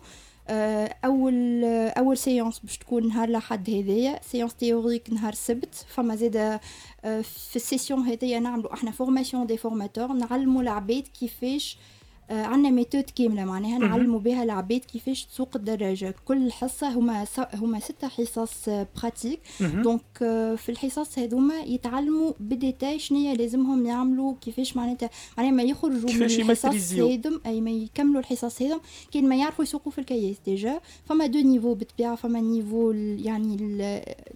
أول 1.05 1.63
أول 1.97 2.17
séance 2.17 2.59
باش 2.59 2.77
تكون 2.77 3.07
نهار 3.07 3.27
الأحد 3.29 3.69
هذايا 3.69 4.19
séance 4.23 4.55
théorique 4.55 5.09
نهار 5.13 5.33
السبت. 5.33 5.75
فما 5.87 6.15
زاده 6.15 6.61
في 7.03 7.55
ال 7.55 7.61
session 7.61 7.99
هذايا 7.99 8.39
نعملوا 8.39 8.73
إحنا 8.73 8.91
formation 8.91 9.47
des 9.47 9.57
formateurs 9.57 10.13
نعلموا 10.13 10.61
العباد 10.61 11.03
كيفاش 11.19 11.77
آه، 11.77 11.98
عندنا 12.29 12.69
méthode 12.69 13.03
كاملة 13.15 13.45
معناها 13.45 13.77
نعلموا 13.79 14.19
بها 14.19 14.43
العباد 14.43 14.79
كيفاش 14.79 15.25
تسوق 15.25 15.49
الدراجة. 15.55 16.15
كل 16.25 16.51
حصة 16.51 16.89
هما 16.89 17.25
هما 17.53 17.79
ستة 17.79 18.07
حصص 18.07 18.69
pratiques 18.69 19.39
donc 19.61 20.01
آه، 20.21 20.55
في 20.55 20.69
الحصص 20.69 21.19
هذوما 21.19 21.59
يتعلموا 21.59 22.33
ب 22.39 22.48
détail 22.48 22.99
شنو 22.99 23.33
لازمهم 23.33 23.85
يعملوا 23.85 24.33
كيفاش 24.41 24.77
معناتها 24.77 25.09
معناها 25.37 25.51
ما 25.51 25.63
يخرجوا 25.63 26.09
من 26.11 26.23
الحصص 26.23 26.93
هذم 26.93 27.41
أي 27.45 27.61
ما 27.61 27.71
يكملوا 27.71 28.19
الحصص 28.19 28.61
هذم 28.61 28.79
كان 29.11 29.29
ما 29.29 29.35
يعرفوا 29.35 29.63
يسوقوا 29.63 29.91
في 29.91 29.99
الكياس 29.99 30.35
déjà 30.45 30.79
فما 31.05 31.25
deux 31.25 31.39
niveaux 31.39 31.73
بالطبيعة 31.73 32.15
فما 32.15 32.41
niveau 32.41 32.91
يعني 33.17 33.57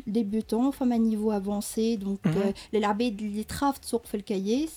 débutant 0.08 0.71
فما 0.71 0.97
niveau 0.97 1.32
avancé 1.32 1.95
donc 1.95 2.54
للعباد 2.73 3.21
اللي 3.21 3.43
تخاف 3.43 3.77
تسوق 3.77 4.06
في 4.06 4.15
الكياس. 4.17 4.71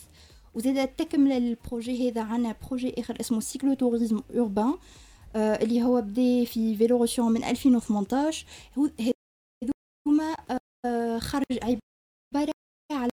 وزاد 0.56 0.88
تكمل 0.88 1.32
ال 1.32 1.43
projet 1.43 2.10
هذا 2.10 2.22
عنا 2.22 2.56
projet 2.68 2.94
آخر 2.98 3.20
اسمه 3.20 3.40
cyclotourisme 3.40 4.22
urbain 4.34 4.74
اللي 5.36 5.82
هو 5.82 6.00
بدأ 6.00 6.44
في 6.44 6.76
Vélorution 6.76 7.32
من 7.32 7.44
2018 7.44 8.46
هذوما 8.76 10.36
آه 10.86 11.18
خرج 11.18 11.44
عبارة 11.62 12.52
على 12.92 13.10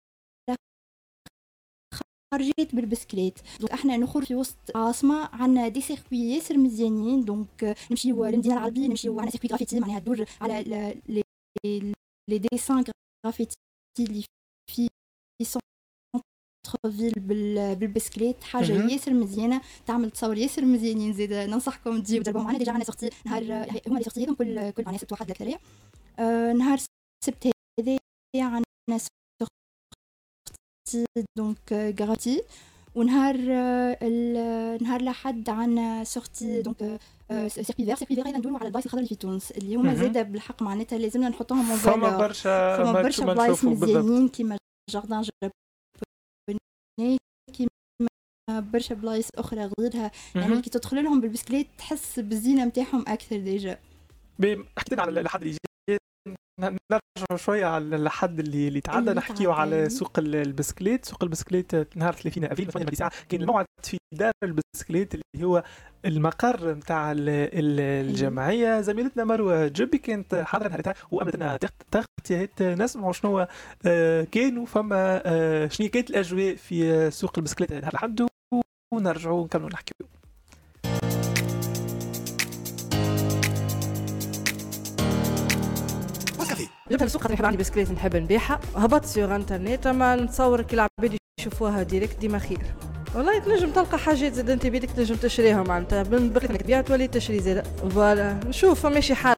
خرجت 2.35 2.75
بالبسكليت. 2.75 3.39
donc 3.61 3.71
إحنا 3.73 3.97
نخرج 3.97 4.25
في 4.25 4.35
وسط 4.35 4.57
عاصمة 4.75 5.29
عندنا 5.33 5.69
des 5.69 5.81
circuits 5.81 6.19
ياسر 6.19 6.59
مزيانين. 6.59 7.25
donc 7.25 7.77
نمشيو 7.91 8.25
للمدينة 8.27 8.55
العربية 8.55 8.87
نمشيو 8.87 9.21
على 9.21 9.31
circuit 9.31 9.49
graffiti 9.49 9.81
معناها 9.81 9.99
تدور 9.99 10.25
على 10.41 10.63
les 12.29 12.39
dessins 12.39 12.85
graffiti 13.27 13.57
اللي 14.01 14.25
في 14.71 14.89
ville 16.91 17.13
بالبسكليت 17.75 18.45
حاجة 18.45 18.73
ياسر 18.73 19.13
مزيانه 19.13 19.61
تعمل 19.87 20.11
تصور 20.11 20.37
ياسر 20.37 20.65
مزيانين 20.65 21.13
زيد 21.13 21.33
ننصحكم 21.33 22.03
تجيو 22.03 22.23
تجربوا 22.23 22.43
معنا 22.43 22.59
déjà 22.59 22.73
عندنا 22.73 22.85
sortie 22.85 23.11
نهار 23.27 23.43
هما 23.89 23.99
les 23.99 24.05
sorties 24.05 24.27
كل 24.27 24.71
كل 24.71 24.83
معناها 24.85 25.01
سبت 25.01 25.13
واحد 25.13 25.33
ثلاثة 25.33 25.59
آه 26.19 26.53
نهار 26.53 26.79
سبت 27.25 27.51
هذا 27.81 27.99
عندنا 28.37 28.99
sortie 30.89 31.25
donc 31.39 31.95
graffiti 32.01 32.43
ونهار 32.95 33.37
نهار 34.83 35.01
الاحد 35.01 35.51
عندنا 35.51 36.05
sortie 36.05 36.63
donc 36.63 37.01
circuit 37.47 37.85
vert 37.85 37.95
circuit 37.95 38.15
vert 38.15 38.29
هنا 38.29 38.39
ندوروا 38.39 38.59
على 38.59 38.67
البلايص 38.67 38.85
الخضراء 38.85 39.05
اللي 39.05 39.09
في 39.09 39.21
تونس 39.21 39.51
اللي 39.51 39.77
هما 39.77 39.95
زاده 39.95 40.23
بالحق 40.23 40.63
معناتها 40.63 40.99
لازمنا 40.99 41.29
نحطوهم 41.29 41.77
فما 41.77 42.19
برشا 42.19 42.77
فما 42.77 43.03
برشا 43.03 43.25
بلايص 43.25 43.65
مزيانين 43.65 44.29
كيما 44.29 44.57
jardins 44.91 45.25
كيما 47.53 47.71
برشا 48.61 48.95
بلايص 48.95 49.29
أخرى 49.35 49.71
غيرها. 49.81 50.11
يعني 50.35 50.63
كي 50.63 50.71
تدخل 50.71 51.05
لهم 51.05 51.21
بالبسكليت 51.21 51.67
تحس 51.79 52.19
بالزينة 52.21 52.65
نتاعهم 52.65 53.05
أكثر 53.09 53.37
déjà. 53.37 53.79
حكينا 54.79 55.03
على 55.03 55.21
الحد 55.21 55.41
اللي 55.43 55.57
نرجع 56.61 57.37
شوية 57.37 57.67
على 57.67 57.97
الحد 57.97 58.39
اللي 58.39 58.69
اللي 58.69 58.81
تعدى 58.81 59.11
نحكيو 59.11 59.53
على 59.53 59.89
سوق 59.89 60.19
البسكليت. 60.19 61.05
سوق 61.05 61.25
البسكليت 61.25 61.97
نهار 61.97 62.13
30 62.13 62.45
ابريل 62.45 62.73
8 62.73 62.91
ساعه 62.95 63.13
كان 63.29 63.41
الموعد 63.41 63.67
في 63.83 63.99
دار 64.13 64.33
البسكليت 64.43 65.15
اللي 65.15 65.47
هو 65.47 65.63
المقر 66.05 66.75
نتاع 66.75 67.13
الجمعية. 67.17 68.81
زميلتنا 68.81 69.25
مروة 69.25 69.67
جبي 69.69 69.99
كانت 69.99 70.35
حاضرة 70.35 70.69
نهارتها 70.69 70.95
وأمنت 71.11 71.35
لنا 71.35 71.59
تغطية 71.91 72.63
نسمعوا 72.63 73.13
شنو 73.13 73.47
آه، 73.87 74.25
كانوا 74.25 74.67
فما 74.67 75.23
آه، 75.25 75.69
شنو 75.69 75.89
كانت 75.89 76.11
الأجواء 76.11 76.57
في 76.57 77.11
سوق 77.11 77.33
البسكليت. 77.39 77.73
نهار 77.73 77.93
الحد 77.93 78.27
ونرجعوا 78.95 79.45
نكملوا 79.45 79.71
نحكيو 79.71 80.07
جبت 86.91 87.03
السوق 87.03 87.23
خاطر 87.23 87.47
عندي 87.47 87.57
بسكليت 87.57 87.91
نحب 87.91 88.17
نبيعها. 88.17 88.61
هبطت 88.77 89.05
سيغ 89.05 89.37
انترنت 89.37 89.87
أما 89.87 90.17
نتصور 90.17 90.63
كي 90.63 90.75
العباد 90.75 91.19
يشوفوها 91.41 91.83
ديريكت 91.83 92.19
ديما 92.19 92.39
خير. 92.39 92.75
والله 93.15 93.39
تنجم 93.39 93.71
تلقى 93.71 93.99
حاجات 93.99 94.33
زاد 94.33 94.51
أنت 94.51 94.67
بيدك 94.67 94.91
تنجم 94.91 95.17
تشريها 95.17 95.63
معناتها. 95.63 96.03
من 96.03 96.19
إنك 96.19 96.63
تبيع 96.63 96.81
تولي 96.81 97.09
تشري 97.09 97.41
زاد. 97.41 97.67
Voilà. 97.91 98.33
نشوف 98.33 98.87
ماشي 98.87 99.15
حاجة. 99.15 99.37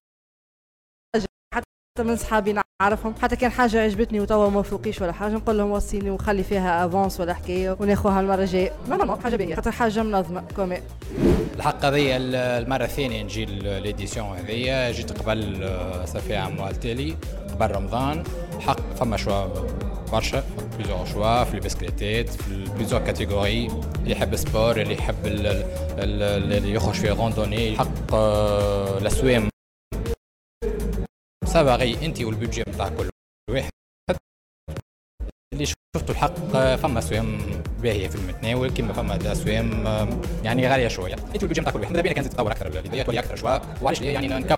حتى 1.54 2.02
من 2.02 2.16
صحابي 2.16 2.54
نعرفهم. 2.82 3.14
حتى 3.22 3.36
كان 3.36 3.50
حاجة 3.50 3.82
عجبتني 3.82 4.20
وتوا 4.20 4.50
ما 4.50 4.62
فوقيش 4.62 5.00
ولا 5.00 5.12
حاجة 5.12 5.32
نقول 5.32 5.58
لهم 5.58 5.70
وصيني 5.70 6.10
وخلي 6.10 6.42
فيها 6.42 6.86
avance 6.86 7.20
ولا 7.20 7.34
حكاية. 7.34 7.76
وناخوها 7.80 8.20
المرة 8.20 8.42
الجاية. 8.42 8.72
Normal 8.88 9.20
حاجة 9.20 9.36
باهيه 9.36 9.54
خاطر 9.54 9.70
حاجة 9.70 10.02
منظمة. 10.02 10.44
كومي. 10.56 10.78
الحق 11.56 11.84
هذيا 11.84 12.16
المرة 12.18 12.84
الثانية 12.84 13.22
نجي 13.22 13.44
l'édition 13.44 14.26
هذيا 14.26 14.92
جيت 14.92 15.22
قبل 15.22 15.68
صافي 16.04 16.36
عام 16.36 16.68
التالي 16.68 17.16
قبل 17.52 17.74
رمضان 17.74 18.24
حق 18.60 18.80
فما 18.80 19.16
choix 19.16 19.46
برشا 20.12 20.44
plusieurs 20.78 21.06
choix 21.06 21.44
في 21.44 21.54
البسكليتات 21.54 22.28
في 22.28 22.64
plusieurs 22.64 23.00
catégories 23.00 23.66
اللي 23.66 24.12
يحب 24.12 24.32
ال 24.32 24.40
sport 24.40 24.80
اللي 24.80 24.94
يحب 24.94 25.26
اللي 25.26 26.72
يخرج 26.74 26.94
في 26.94 27.08
randonnée 27.08 27.78
حق 27.78 28.14
الاسوام 29.00 29.48
سافاغي 31.46 32.06
انت 32.06 32.20
وال 32.22 32.32
budget 32.32 32.62
نتاع 32.68 32.88
كل 32.88 33.08
واحد. 33.50 33.70
اللي 35.54 35.66
شفتوا 35.66 36.14
الحق 36.14 36.34
فما 36.76 36.98
اسوام 36.98 37.38
باهيه 37.82 38.08
في 38.08 38.16
المتناول 38.16 38.70
كما 38.70 38.92
فما 38.92 39.32
اسوام 39.32 39.84
يعني 40.44 40.68
غالية 40.68 40.88
شوية. 40.88 41.14
انت 41.14 41.42
وال 41.42 41.47
budget 41.47 41.60
نتاع 41.60 41.72
كل 41.72 41.80
واحد. 41.80 41.92
ماذا 41.92 42.12
كانت 42.12 42.26
تتطور 42.26 42.52
أكثر 42.52 42.66
البدايه 42.66 43.02
تولي 43.02 43.18
أكثر 43.18 43.36
شوية. 43.36 43.62
وعلاش 43.82 44.00
يعني 44.00 44.28
نكبروا 44.28 44.56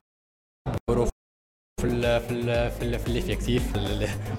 في 1.84 1.90
ال 1.90 2.20
في 2.20 2.30
ال 2.30 2.70
في 2.70 2.82
ال 2.82 2.98
في 2.98 3.06
ال 3.08 3.15
effectif 3.15 3.72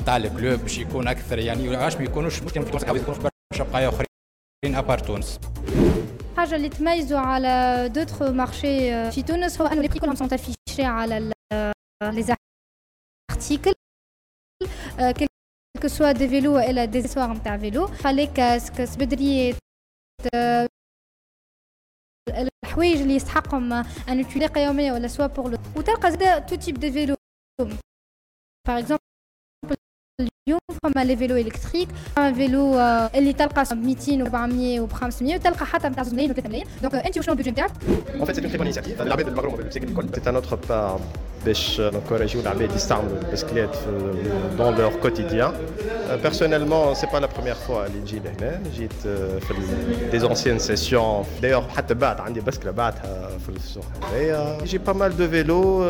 تاع 0.06 0.18
ال 0.18 0.26
club 0.26 0.60
باش 0.60 0.78
يكون 0.78 1.08
أكثر 1.08 1.40
يعني 1.40 1.76
علاش 1.76 1.96
ما 1.98 2.04
يكونوش 2.04 2.44
مش 2.44 2.52
في 2.52 2.60
تونس 2.72 2.84
يكونوا 2.84 3.14
في 3.14 3.30
برشا 3.54 3.64
بقاع 3.64 3.90
أخرين 3.90 4.76
à 4.76 4.81
part 4.81 5.00
تونس. 5.00 5.40
الحاجة 6.32 6.56
اللي 6.56 6.70
تميزوا 6.70 7.20
على 7.20 7.90
d'autres 7.96 8.32
marchés 8.32 9.12
في 9.12 9.24
تونس 9.24 9.62
هو 9.62 9.68
أنه 9.68 9.82
les 9.82 9.88
prix 9.88 10.00
كلهم 10.00 10.16
sont 10.16 10.28
affichés 10.34 10.84
على 10.84 11.32
les 12.04 12.36
articles 13.32 13.74
que 15.82 15.88
ce 15.88 16.12
soit 16.12 16.21
des 16.21 16.28
vélos 16.28 16.56
والا 16.56 16.86
des 16.86 17.02
accessoires 17.02 17.34
نتاع 17.34 17.58
vélo 17.58 17.88
خليك 17.88 18.34
casques 18.34 18.84
سبدريات 18.86 19.56
الحوايج 22.66 23.02
اللي 23.02 23.16
يستحقهم 23.16 23.74
ان 24.10 24.24
طريقه 24.24 24.62
يوميه 24.62 24.92
ولا 24.92 25.08
soit 25.08 25.28
pour 25.28 25.58
وتلقى 25.76 26.12
زاد 26.12 26.46
tout 26.46 26.56
type 26.56 26.80
de 26.80 26.92
vélo 26.92 27.16
par 27.62 27.70
exemple 28.70 29.76
اليوم 30.22 30.60
فما 30.84 31.04
les 31.04 31.18
vélos 31.18 31.36
électriques 31.36 31.90
فما 32.16 32.34
vélo 32.34 32.80
اللي 33.16 33.34
تلقى 33.34 33.64
ب 33.72 33.74
200 33.74 34.24
و 34.24 34.26
400 34.26 34.80
و 34.80 34.88
500 34.88 35.36
وتلقى 35.36 35.66
حتى 35.66 35.88
نتاع 35.90 36.04
2 36.04 36.14
ملايين 36.16 36.32
و 36.32 36.34
3 36.34 36.50
ملايين 36.50 36.68
donc 36.82 36.96
انت 36.96 37.18
وشنو 37.18 37.34
البيجي 37.34 37.52
نتاعك؟ 37.52 37.72
En 38.20 38.26
fait, 38.26 38.34
c'est 38.34 38.42
une 38.42 38.50
très 38.50 38.58
bonne 38.58 38.68
initiative. 38.68 39.02
العباد 39.02 39.28
المغرومه 39.28 39.58
بالبسكليت 39.58 39.90
الكل 39.90 40.10
C'est 40.10 40.28
un 40.28 40.36
autre 40.36 40.56
pas 40.56 41.00
باش 41.46 41.82
نكوراجيو 41.82 42.42
العباد 42.42 42.76
يستعملوا 42.76 43.18
البسكليت 43.18 43.70
dans 44.58 44.76
leur 44.76 44.92
quotidien 45.02 45.54
personnellement 46.24 46.96
c'est 46.96 47.08
pas 47.14 47.18
la 47.18 47.28
première 47.28 47.56
fois 47.56 47.86
اللي 47.86 48.00
نجي 48.00 48.20
لهنا 48.20 48.62
جيت 48.76 48.94
في 49.42 49.54
دي 50.12 50.20
زونسيان 50.20 50.60
سيسيون 50.60 51.26
دايوغ 51.42 51.70
حتى 51.70 51.94
بعد 51.94 52.20
عندي 52.20 52.42
بسكله 52.42 52.72
بعدها 52.72 53.30
في 53.46 53.50
السوق 53.50 53.86
هذايا 54.12 54.58
جي 54.64 54.78
با 54.78 54.94
مال 54.94 55.18
دو 55.18 55.28
فيلو 55.30 55.84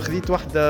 خذيت 0.00 0.30
واحدة 0.30 0.62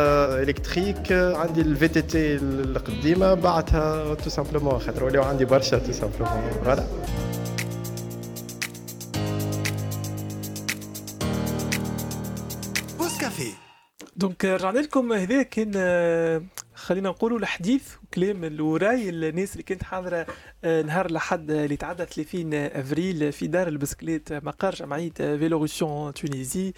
الكتريك 0.42 1.12
عندي 1.12 1.60
الفي 1.60 1.88
تي 1.88 2.02
تي 2.02 2.36
القديمه 2.36 3.34
بعدها 3.34 4.14
تو 4.14 4.30
سامبلومون 4.30 4.78
خاطر 4.78 5.04
ولاو 5.04 5.22
عندي 5.22 5.44
برشا 5.44 5.78
تو 5.78 5.92
سامبلومون 5.92 6.50
فوالا 6.64 6.84
دونك 14.42 14.61
رجعنا 14.61 14.78
لكم. 14.78 15.12
هذا 15.12 15.42
كان 15.42 15.72
خلينا 16.74 17.09
نقولوا 17.09 17.38
الحديث 17.38 17.94
وكلام 18.05 18.44
الوراي 18.44 19.09
الناس 19.09 19.52
اللي 19.52 19.62
كانت 19.62 19.83
حاضرة 19.83 20.26
نهار 20.64 21.07
الأحد 21.07 21.50
اللي 21.50 21.76
تعدى 21.76 22.05
30 22.05 22.55
أفريل 22.55 23.33
في 23.33 23.46
دار 23.46 23.68
البسكليت 23.68 24.33
مقر 24.33 24.74
جمعية 24.74 25.11
Vélorution 25.11 26.14
Tunisie 26.14 26.72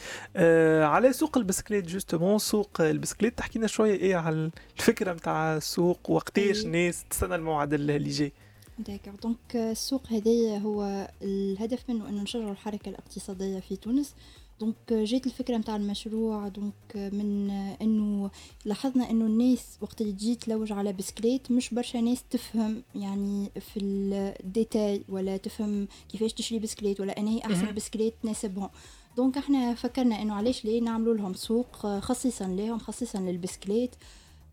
على 0.84 1.12
سوق 1.12 1.38
البسكليت 1.38 1.86
justement 1.86 2.38
سوق 2.38 2.80
البسكليت. 2.80 3.38
تحكي 3.38 3.58
لنا 3.58 3.66
شوية 3.66 3.94
إيه 3.94 4.16
على 4.16 4.50
الفكرة 4.78 5.12
نتاع 5.12 5.56
السوق 5.56 6.10
وقتاش 6.10 6.64
الناس 6.64 7.04
تستنى 7.10 7.34
الموعد 7.34 7.74
اللي 7.74 7.98
جاي. 7.98 8.32
d'accord 8.78 9.10
donc 9.22 9.56
السوق 9.56 10.02
هذايا 10.12 10.58
هو 10.58 11.08
الهدف 11.22 11.90
منه 11.90 12.08
انه 12.08 12.22
نشجعوا 12.22 12.50
الحركة 12.52 12.88
الاقتصادية 12.88 13.60
في 13.60 13.76
تونس. 13.76 14.14
donc 14.60 14.92
جات 14.92 15.26
الفكرة 15.26 15.56
نتاع 15.56 15.76
المشروع 15.76 16.48
donc 16.48 16.72
من 17.12 17.50
انه 17.82 18.30
لاحظنا 18.64 19.10
إنه 19.10 19.26
الناس 19.26 19.78
وقت 19.80 20.00
اللي 20.00 20.12
تجي 20.12 20.34
تلوج 20.34 20.72
على 20.72 20.92
بسكليت 20.92 21.50
مش 21.50 21.74
برشا 21.74 21.98
ناس 21.98 22.24
تفهم 22.30 22.82
يعني 22.94 23.50
في 23.60 23.80
ال 23.80 23.98
détail 23.98 25.04
ولا 25.08 25.36
تفهم 25.36 25.88
كيفاش 26.08 26.32
تشري 26.32 26.58
بسكليت 26.58 27.00
ولا 27.00 27.18
أنهي 27.18 27.38
أحسن 27.38 27.74
بسكليت 27.74 28.14
تناسبهم 28.22 28.68
donc 29.16 29.38
إحنا 29.38 29.74
فكرنا 29.74 30.22
إنه 30.22 30.34
علاش 30.34 30.64
ليه 30.64 30.80
نعملوا 30.80 31.14
لهم 31.14 31.34
سوق 31.34 31.76
خصيصا 31.98 32.46
لهم 32.46 32.78
خصيصا 32.78 33.18
للبسكليت. 33.18 33.90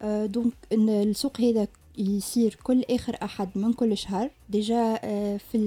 donc 0.03 0.53
إن 0.73 0.89
السوق 0.89 1.41
هذا 1.41 1.67
يصير 1.97 2.57
كل 2.63 2.83
آخر 2.89 3.17
أحد 3.23 3.49
من 3.55 3.73
كل 3.73 3.97
شهر. 3.97 4.29
déjà 4.49 4.99
آه، 5.03 5.37
في 5.37 5.57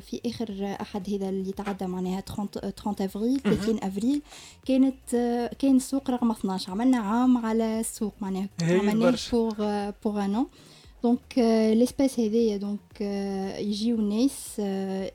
في 0.00 0.20
آخر 0.26 0.76
أحد 0.80 1.10
هذا 1.10 1.28
اللي 1.28 1.52
تعدى 1.52 1.86
معناها 1.86 2.20
30 2.20 2.48
30 2.48 2.94
إفريل 3.06 3.40
30 3.40 3.78
إفريل 3.82 4.22
كانت 4.66 5.14
آه، 5.14 5.50
كان 5.58 5.76
السوق 5.76 6.10
رقم 6.10 6.30
12 6.30 6.70
عملنا 6.72 6.98
عام 6.98 7.46
على 7.46 7.80
السوق 7.80 8.14
معناها. 8.20 8.48
عملناه 8.78 9.10
pour 9.32 9.90
pour 10.04 10.24
un 10.24 10.46
donc 11.02 11.38
l'espace 11.74 12.20
هذايا 12.20 12.56
دونك 12.56 12.80
يجيو 13.00 13.96
الناس 13.96 14.58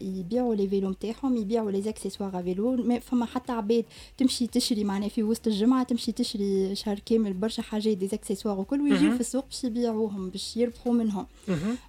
يبيعوا 0.01 0.55
les 0.55 0.67
vélos 0.67 0.89
نتاعهم 0.89 1.37
يبيعوا 1.37 1.71
les 1.71 1.81
accessoires 1.81 2.43
vélo 2.43 2.99
فما 3.01 3.25
حتى 3.25 3.51
عباد 3.51 3.85
تمشي 4.17 4.47
تشري 4.47 4.83
معناها 4.83 5.09
في 5.09 5.23
وسط 5.23 5.47
الجمعه 5.47 5.83
تمشي 5.83 6.11
تشري 6.11 6.75
شهر 6.75 6.99
كامل 6.99 7.33
برشا 7.33 7.61
حاجات 7.63 7.97
des 7.97 8.07
accessoires 8.07 8.59
وكل 8.59 8.81
ويجيو 8.81 9.11
في 9.13 9.19
السوق 9.19 9.45
باش 9.45 9.63
يبيعوهم 9.63 10.29
باش 10.29 10.57
يربحوا 10.57 10.93
منهم 10.93 11.25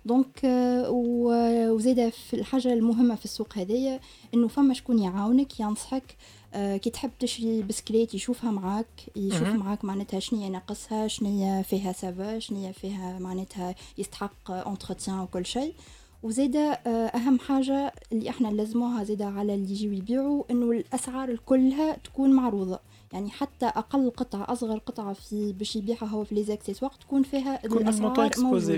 donc 0.05 0.41
وزاده 0.89 2.11
في 2.11 2.35
الحاجة 2.37 2.73
المهمه 2.73 3.15
في 3.15 3.25
السوق 3.25 3.59
هذايا 3.59 4.01
انه 4.35 4.49
فما 4.49 4.75
شكون 4.75 4.99
يعاونك 4.99 5.61
ينصحك 5.61 6.17
كي 6.55 6.91
تحب 6.91 7.11
تشري 7.21 7.63
بسكليت 7.63 8.15
يشوفها 8.15 8.51
معاك 8.51 8.87
يشوف 9.17 9.43
معاك 9.49 9.85
معناتها 9.85 10.21
شنية 10.21 10.49
ناقصها 10.49 11.09
شنية 11.09 11.63
فيها 11.63 11.93
ça 11.93 12.16
va 12.16 12.39
شنية 12.39 12.73
فيها 12.73 13.19
معناتها 13.19 13.75
يستحق 13.99 14.51
entretien 14.51 15.19
وكل 15.19 15.47
شيء 15.47 15.75
وزيدا 16.23 16.79
آه، 16.87 16.89
أهم 17.07 17.39
حاجة 17.39 17.93
اللي 18.13 18.31
إحنا 18.31 18.51
نلزموها 18.51 19.05
زيدا 19.05 19.25
على 19.25 19.55
اللي 19.55 19.71
يجيو 19.71 19.93
يبيعوا 19.93 20.45
إنه 20.51 20.71
الأسعار 20.71 21.37
كلها 21.37 21.97
تكون 22.05 22.33
معروضة. 22.33 22.79
يعني 23.13 23.31
حتى 23.31 23.67
أقل 23.67 24.11
قطعة 24.11 24.53
أصغر 24.53 24.79
قطعة 24.79 25.13
في 25.13 25.53
باش 25.53 25.77
يبيعها 25.77 26.07
هو 26.07 26.25
في 26.25 26.35
les 26.35 26.43
accessoires 26.43 26.91
تكون 27.01 27.23
فيها 27.23 27.65
الأسعار 27.81 28.15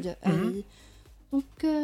موجودة. 0.00 0.16
donc 1.34 1.74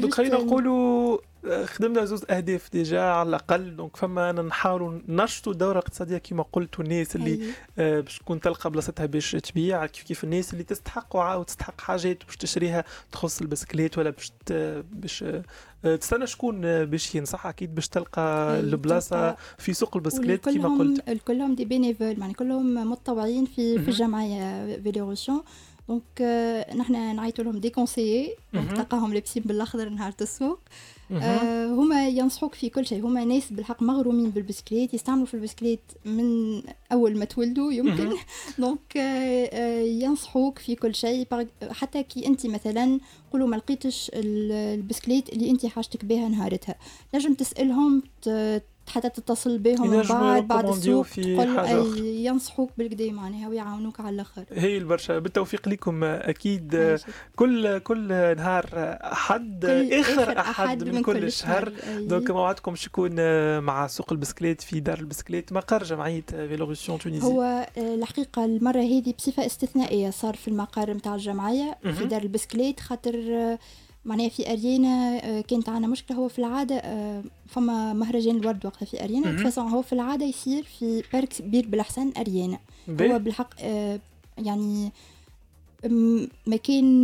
donc 0.00 0.14
خلينا 0.14 0.36
نقولوا 0.36 1.18
خدمنا 1.64 2.04
زوز 2.04 2.24
أهداف 2.30 2.72
déjà 2.72 3.00
على 3.00 3.28
الأقل. 3.28 3.76
donc 3.76 3.96
فما 3.96 4.32
نحاولوا 4.32 4.98
ننشطوا 5.08 5.52
الدوره 5.52 5.72
الاقتصاديه 5.72 6.18
كما 6.18 6.44
قلت 6.52 6.78
والناس 6.78 7.16
اللي 7.16 7.30
أيه. 7.30 7.50
آه 7.78 8.00
باش 8.00 8.18
تكون 8.18 8.40
تلقى 8.40 8.70
بلاصتها 8.70 9.06
باش 9.06 9.32
تبيع. 9.32 9.86
كيف 9.86 10.02
كيف 10.04 10.24
الناس 10.24 10.52
اللي 10.52 10.64
تستحق 10.64 11.16
وتستحق 11.16 11.80
حاجات 11.80 12.24
باش 12.24 12.36
تشريها 12.36 12.84
تخص 13.12 13.40
البسكليت 13.40 13.98
ولا 13.98 14.10
باش 14.10 14.32
باش 14.92 15.24
آه 15.84 15.96
تستنى 15.96 16.26
شكون 16.26 16.84
باش 16.84 17.14
ينصح 17.14 17.46
أكيد 17.46 17.74
باش 17.74 17.88
تلقى 17.88 18.54
أيه. 18.54 18.60
البلاصة 18.60 19.36
في 19.58 19.72
سوق 19.72 19.96
البسكليت 19.96 20.48
كما 20.48 20.78
قلت. 20.78 21.22
كلهم 21.26 21.54
des 21.54 21.64
bénévoles 21.64 22.18
يعني 22.18 22.34
كلهم 22.34 22.90
متطوعين 22.90 23.44
في 23.44 23.78
في 23.78 23.88
الجمعيه 23.88 24.76
Vélorution 24.80 25.40
donc 25.88 26.22
نحن 26.76 27.16
نعيطوا 27.16 27.44
لهم 27.44 27.58
des 27.58 27.70
conseillers 27.70 28.34
donc 28.54 28.72
تلقاهم 28.72 29.14
لابسين 29.14 29.42
بالأخضر 29.42 29.88
نهار 29.88 30.12
السوق. 30.20 30.58
آه 31.12 31.66
هما 31.66 32.08
ينصحوك 32.08 32.54
في 32.54 32.68
كل 32.68 32.86
شيء. 32.86 33.06
هما 33.06 33.24
ناس 33.24 33.52
بالحق 33.52 33.82
مغرومين 33.82 34.30
بالبسكليت 34.30 34.94
يستعملوا 34.94 35.26
في 35.26 35.34
البسكليت 35.34 35.80
من 36.04 36.62
أول 36.92 37.18
ما 37.18 37.24
تولدوا 37.24 37.72
يمكن. 37.72 38.12
donc 38.58 38.96
آه 38.96 39.80
ينصحوك 39.80 40.58
في 40.58 40.74
كل 40.74 40.94
شيء. 40.94 41.26
حتى 41.70 42.02
كي 42.02 42.26
أنت 42.26 42.46
مثلا 42.46 43.00
قولوا 43.32 43.48
ما 43.48 43.56
لقيتش 43.56 44.10
البسكليت 44.14 45.28
اللي 45.28 45.50
أنت 45.50 45.66
حاجتك 45.66 46.04
بها 46.04 46.28
نهارتها. 46.28 46.74
نجم 47.14 47.34
تسألهم 47.34 48.02
حتى 48.88 49.08
تتصل 49.08 49.58
بهم 49.58 49.90
من 49.90 50.02
بعد 50.02 50.48
بعد 50.48 50.68
السوق 50.68 51.06
تقول 51.06 51.98
ينصحوك 51.98 52.70
بالكدا 52.78 53.12
معناها 53.12 53.48
ويعاونوك 53.48 54.00
على 54.00 54.10
الآخر. 54.10 54.44
هي 54.52 54.78
البرشا. 54.78 55.18
بالتوفيق 55.18 55.68
لكم 55.68 56.04
أكيد 56.04 56.98
كل 57.36 57.78
كل 57.78 58.08
نهار 58.36 58.68
أحد 59.02 59.64
آخر 59.92 60.38
أحد 60.38 60.84
من, 60.84 60.94
من 60.94 61.02
كل, 61.02 61.20
كل 61.20 61.32
شهر. 61.32 61.72
donc 61.98 62.30
موعدكم 62.30 62.74
شكون 62.74 63.16
مع 63.58 63.86
سوق 63.86 64.12
البسكليت 64.12 64.60
في 64.60 64.80
دار 64.80 64.98
البسكليت 64.98 65.52
مقر 65.52 65.82
جمعية 65.82 66.24
Vélorution 66.30 66.98
Tunisie 66.98 67.26
هو 67.26 67.42
آه، 67.42 67.94
الحقيقة 67.94 68.44
المرة 68.44 68.80
هذه 68.80 69.14
بصفة 69.18 69.46
استثنائية 69.46 70.10
صار 70.10 70.36
في 70.36 70.48
المقر 70.48 70.90
نتاع 70.90 71.14
الجمعية 71.14 71.78
في 71.82 72.04
دار 72.04 72.22
البسكليت 72.22 72.80
خاطر 72.80 73.14
آه، 73.14 73.58
معناها 74.06 74.28
في 74.28 74.52
أريانا 74.52 75.20
آه، 75.24 75.40
كانت 75.40 75.68
عندنا 75.68 75.86
مشكلة 75.86 76.16
هو 76.16 76.28
في 76.28 76.38
العادة 76.38 76.74
آه، 76.76 77.22
فما 77.48 77.92
مهرجان 77.92 78.36
الورد 78.36 78.66
وقتها 78.66 78.86
في 78.86 79.04
أريانا. 79.04 79.30
هو 79.58 79.82
في 79.82 79.92
العادة 79.92 80.26
يصير 80.26 80.62
في 80.78 81.02
بارك 81.12 81.42
بير 81.42 81.66
بالأحسن 81.68 82.12
أريانا. 82.18 82.58
هو 82.88 83.18
بالحق 83.18 83.50
آه، 83.60 84.00
يعني 84.38 84.92
مكان 86.46 87.02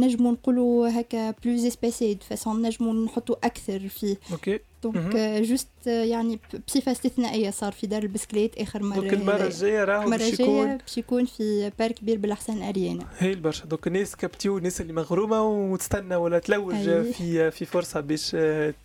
نجمو 0.00 0.30
نقولوا 0.32 1.00
هكا 1.00 1.30
بلوز 1.30 1.64
اسباسيد 1.66 2.22
فاسون 2.22 2.62
نجمو 2.62 2.92
نحطوا 3.04 3.36
أكثر 3.44 3.88
فيه. 3.88 4.16
أوكي. 4.32 4.58
دونك 4.84 5.16
جوست 5.42 5.68
يعني 5.86 6.38
بصفه 6.66 6.92
استثنائيه 6.92 7.50
صار 7.50 7.72
في 7.72 7.86
دار 7.86 8.02
البسكليت 8.02 8.58
اخر 8.58 8.82
مره 8.82 9.00
دونك 9.00 9.14
المرة 9.14 9.44
الجاية 9.44 9.84
راهو 9.84 10.10
باش 10.10 10.32
يكون 10.40 10.76
باش 10.76 10.98
يكون 10.98 11.24
في 11.24 11.72
بارك 11.78 11.94
كبير 11.94 12.18
بالأحسن 12.18 12.62
أريانا. 12.62 13.06
هي 13.18 13.32
البرشا. 13.32 13.64
دونك 13.64 13.86
الناس 13.86 14.16
كابتيو 14.16 14.58
الناس 14.58 14.80
اللي 14.80 14.92
مغرومة 14.92 15.42
وتستنى 15.42 16.16
ولا 16.16 16.38
تلوج 16.38 16.74
أيه. 16.74 17.12
في 17.12 17.50
في 17.50 17.64
فرصة 17.64 18.00
باش 18.00 18.36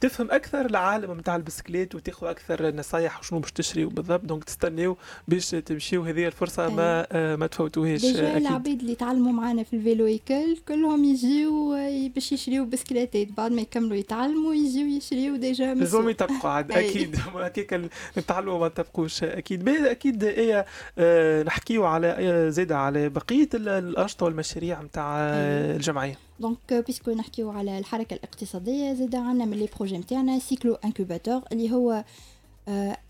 تفهم 0.02 0.32
أكثر 0.32 0.66
العالم 0.66 1.20
نتاع 1.20 1.36
البسكليت 1.36 1.96
وتاخذ 1.96 2.28
أكثر 2.28 2.76
نصايح 2.76 3.20
وشنو 3.20 3.40
باش 3.40 3.52
تشريو 3.52 3.90
بالضبط. 3.90 4.26
دونك 4.26 4.44
تستناو 4.44 4.98
باش 5.28 5.50
تمشيو. 5.50 6.04
هذه 6.04 6.28
الفرصة 6.28 6.68
أيه. 6.68 6.74
ما 6.74 7.36
ما 7.36 7.48
تفوتوهاش 7.48 8.02
ديجا 8.02 8.38
العباد 8.38 8.80
اللي 8.80 8.96
تعلموا 8.96 9.32
معنا 9.32 9.64
في 9.64 9.76
الفيلو 9.76 10.06
ايكل 10.06 10.58
كلهم 10.68 11.04
يجيو 11.04 11.76
باش 12.16 12.32
يشريو 12.32 12.66
بسكليتات 12.66 13.28
بعد 13.38 13.52
ما 13.52 13.62
يكملوا 13.62 13.96
يتعلموا 13.96 14.54
يجيو 14.54 14.88
يشريو 14.88 15.36
déjà 15.36 15.74
لازم 15.98 16.10
يتبقوا 16.10 16.50
عاد 16.50 16.72
أكيد. 16.72 17.16
هكاك 17.36 17.90
نتعلموا 18.18 18.60
ما 18.60 18.68
تبقوش 18.68 19.24
أكيد. 19.24 19.70
أكيد 19.70 20.24
إيه 20.24 20.66
آه 20.98 21.44
نحكيو 21.44 21.86
على 21.86 22.16
آه، 22.20 22.50
زيد 22.50 22.72
على 22.72 23.10
بقية 23.10 23.50
الانشطه 23.54 24.26
والمشاريع 24.26 24.82
نتاع 24.82 25.18
آه، 25.20 25.76
الجمعية. 25.76 26.18
donc 26.40 26.74
puisque 26.88 27.12
نحكيو 27.12 27.52
على 27.52 27.80
الحركة 27.80 28.14
الاقتصادية 28.14 28.94
زيد 28.94 29.16
عندنا 29.16 29.46
من 29.46 29.58
les 29.58 29.70
projets 29.78 29.98
نتاعنا 29.98 30.40
Cyclo 30.40 30.74
Incubateur 30.74 31.42
اللي 31.52 31.72
هو 31.72 32.04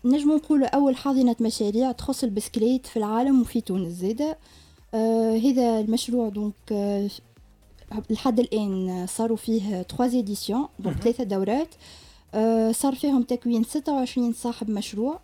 نجمو 0.04 0.36
نقولوا 0.36 0.66
أول 0.66 0.96
حاضنة 0.96 1.36
مشاريع 1.40 1.92
تخص 1.92 2.24
البسكليت 2.24 2.86
في 2.86 2.96
العالم 2.96 3.40
وفي 3.40 3.60
تونس 3.60 3.92
زيد. 3.92 4.22
هذا 5.44 5.80
المشروع 5.80 6.28
donc 6.28 6.54
لحد 8.10 8.40
الآن 8.40 9.06
صاروا 9.08 9.36
فيه 9.36 9.82
3 9.82 10.04
éditions 10.16 10.68
donc 10.78 10.96
ثلاثة 10.96 11.24
دورات. 11.24 11.68
آه، 11.74 12.09
صار 12.72 12.94
فيهم 12.94 13.22
تكوين 13.22 13.64
26 13.64 14.32
صاحب 14.32 14.70
مشروع 14.70 15.20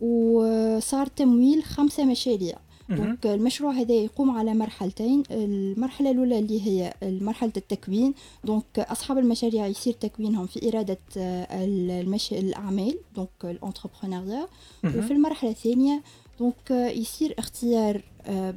وصار 0.00 1.06
تمويل 1.06 1.64
خمسة 1.64 2.04
مشاريع. 2.04 2.58
donc 2.88 3.26
المشروع 3.26 3.72
هذا 3.72 3.94
يقوم 3.94 4.30
على 4.30 4.54
مرحلتين. 4.54 5.22
المرحلة 5.30 6.10
الأولى 6.10 6.38
اللي 6.38 6.66
هي 6.66 6.94
مرحلة 7.02 7.52
التكوين. 7.56 8.14
donc 8.44 8.78
أصحاب 8.78 9.18
المشاريع 9.18 9.66
يصير 9.66 9.92
تكوينهم 9.92 10.46
في 10.46 10.68
إرادة 10.68 10.98
آه، 11.16 11.46
المش... 11.64 12.32
الأعمال 12.32 12.98
donc 13.16 13.28
l'entrepreneuriat 13.44 14.46
وفي 14.84 15.10
المرحلة 15.12 15.50
الثانية 15.50 16.02
دونك 16.38 16.70
يصير 16.70 17.34
اختيار 17.38 18.02
آه، 18.26 18.54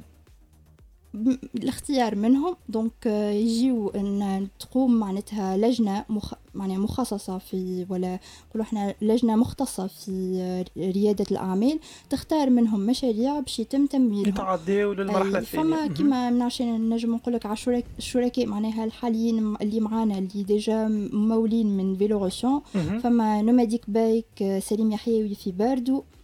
الاختيار 1.56 2.15
منهم. 2.15 2.56
دونك 2.69 3.06
يجيو 3.06 3.89
إن 3.89 4.48
تقوم 4.60 4.93
معناتها 4.93 5.58
لجنة 5.58 6.06
مخ... 6.10 6.34
معناها 6.54 6.78
مخصصة 6.78 7.38
في 7.38 7.86
ولا 7.89 8.19
نقولوا 8.50 8.65
إحنا 8.65 8.95
لجنة 9.02 9.36
مختصة 9.36 9.88
في 9.88 10.65
ريادة 10.78 11.26
الأعمال. 11.32 11.80
تختار 12.10 12.50
منهم 12.50 12.80
مشاريع 12.80 13.39
باش 13.39 13.60
يتم 13.60 13.86
تمويلهم. 13.86 14.28
يتعداو 14.28 14.93
للمرحله 14.93 15.39
الثانية 15.39 15.76
فما 15.76 15.88
كيما 15.88 16.30
منعش 16.30 16.62
نجم 16.62 17.15
نقول 17.15 17.34
لك 17.34 17.45
على 17.45 17.84
الشركاء 17.98 18.45
معناها 18.45 18.86
الحاليين 18.86 19.56
اللي 19.62 19.80
معانا 19.80 20.17
اللي 20.17 20.43
ديجا 20.43 20.88
ممولين 21.13 21.78
من 21.78 21.95
فيلوغوسيون 21.95 22.62
فما 23.04 23.41
Nomadic 23.41 23.89
Bike 23.89 24.60
سليم 24.60 24.91
يحيوي 24.91 25.36
في 25.36 25.52
باردو. 25.52 25.98
آه، 25.98 26.18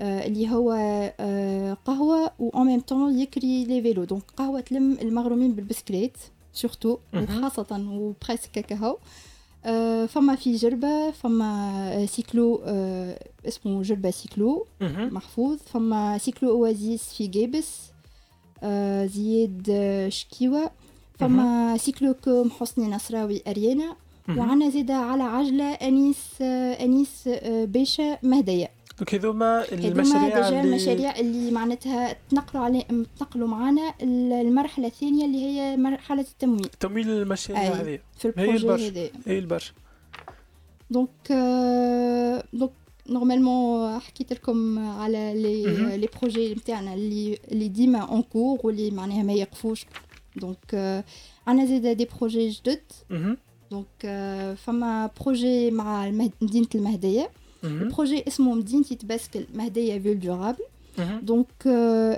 اللي 0.00 0.50
هو 0.50 0.72
آه، 1.20 1.76
قهوة 1.84 2.30
و 2.38 2.48
en 2.48 2.66
même 2.66 2.80
temps 2.80 3.18
يكري 3.18 3.64
les 3.64 3.82
vélos. 3.82 4.04
donc 4.04 4.22
قهوة 4.36 4.60
تلم 4.60 4.98
المغرومين 5.02 5.52
بالبسكليت 5.52 6.16
surtout 6.52 6.98
وخاصة 7.14 7.86
وبريسك 7.90 8.50
كاكاو 8.50 8.98
آه، 9.64 10.06
فما 10.06 10.34
في 10.34 10.56
جربة 10.56 11.10
فما 11.10 12.06
cyclo 12.06 12.62
آه، 12.64 13.18
اسمه 13.48 13.82
جربة 13.82 14.10
Cyclo 14.10 14.66
محفوظ. 14.80 15.58
فما 15.58 16.18
Cyclo 16.18 16.50
Oasis 16.50 17.02
في 17.02 17.26
قابس 17.26 17.80
آه، 18.62 19.06
زياد 19.06 19.66
شكيوة. 20.08 20.70
فما 21.18 21.76
Cyclo 21.76 22.14
كوم 22.24 22.50
حسني 22.50 22.88
نصراوي 22.88 23.42
أريانا. 23.48 23.96
وعنا 24.28 24.70
زيدا 24.70 24.94
على 24.94 25.22
عجلة 25.22 25.64
أنيس 25.64 26.42
أنيس 26.80 27.28
بيشة 27.44 28.18
مهدية. 28.22 28.70
donc 28.98 29.14
هذوما 29.14 29.72
المشاريع 29.72 30.48
اللي 30.48 30.60
المشاريع 30.60 31.18
اللي 31.18 31.50
معناتها 31.50 32.16
تنقلوا 32.30 32.64
عليه 32.64 32.82
تنقلوا 33.18 33.48
معنا 33.48 33.94
المرحلة 34.02 34.86
الثانية 34.86 35.24
اللي 35.24 35.38
هي 35.38 35.76
مرحلة 35.76 36.20
التمويل. 36.20 36.68
تمويل 36.80 37.10
المشاريع 37.10 37.62
هذه. 37.62 37.98
في 38.18 38.24
ال 38.24 38.33
projet 38.33 38.88
هذا 38.88 39.10
هي 39.26 39.38
البرشا. 39.38 39.72
donc 40.90 41.32
donc 42.52 42.72
normalement 43.08 43.98
حكيت 43.98 44.32
لكم 44.32 44.78
على 44.78 45.32
les 45.34 45.96
les 45.96 46.08
projets 46.20 46.54
نتاعنا 46.54 46.94
اللي 46.94 47.38
اللي 47.52 47.68
ديما 47.68 47.98
en 47.98 48.22
cours 48.22 48.58
واللي 48.64 48.90
معناها 48.90 49.22
ما 49.22 49.32
يقفوش. 49.32 49.86
donc 50.36 51.04
عندنا 51.46 51.66
زيد 51.66 51.86
des 51.86 52.08
projets 52.18 52.48
جدد. 52.48 52.82
donc 53.70 53.86
فما 54.56 55.10
projet 55.20 55.70
مع 55.70 56.10
مدينة 56.40 56.68
المهدية. 56.74 57.30
ال 57.64 57.73
projet 57.73 58.24
اسمه 58.28 58.54
مدينتي 58.54 58.94
تباسكل 58.94 59.44
Mahdia 59.54 59.98
ville 59.98 60.20
durable. 60.20 60.64
donc 61.22 61.46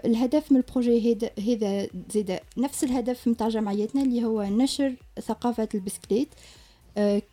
الهدف 0.05 0.53
من 0.53 0.57
ال 0.59 0.67
projet 0.67 1.17
هذا 1.39 1.87
زيد 2.11 2.39
نفس 2.59 2.85
الهدف 2.85 3.29
نتاع 3.29 3.49
جمعيتنا 3.49 4.03
اللي 4.03 4.25
هو 4.25 4.43
نشر 4.43 4.95
ثقافة 5.21 5.69
البسكليت 5.75 6.29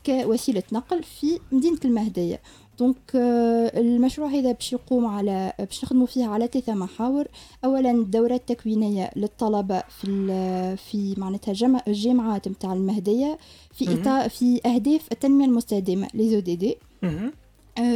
كوسيلة 0.05 0.63
نقل 0.71 1.03
في 1.03 1.39
مدينة 1.51 1.77
المهديه 1.85 2.41
donc 2.79 2.97
المشروع 3.15 4.27
هذا 4.29 4.51
باش 4.51 4.73
يقوم 4.73 5.05
على 5.05 5.53
باش 5.59 5.83
نخدموا 5.83 6.05
فيه 6.07 6.25
على 6.25 6.47
ثلاثة 6.47 6.73
محاور. 6.73 7.27
اولا 7.65 7.91
الدورات 7.91 8.39
التكوينية 8.51 9.11
للطلبة 9.15 9.83
في 9.89 10.77
في 10.77 11.15
معناتها 11.17 11.53
جمع 11.53 11.81
الجامعات 11.87 12.47
نتاع 12.47 12.73
المهديه 12.73 13.37
في 13.73 13.85
في 14.29 14.61
أهداف 14.65 15.07
التنمية 15.11 15.45
المستدامة 15.45 16.07
les 16.13 16.39
ODD 16.39 16.77
آه، 17.03 17.31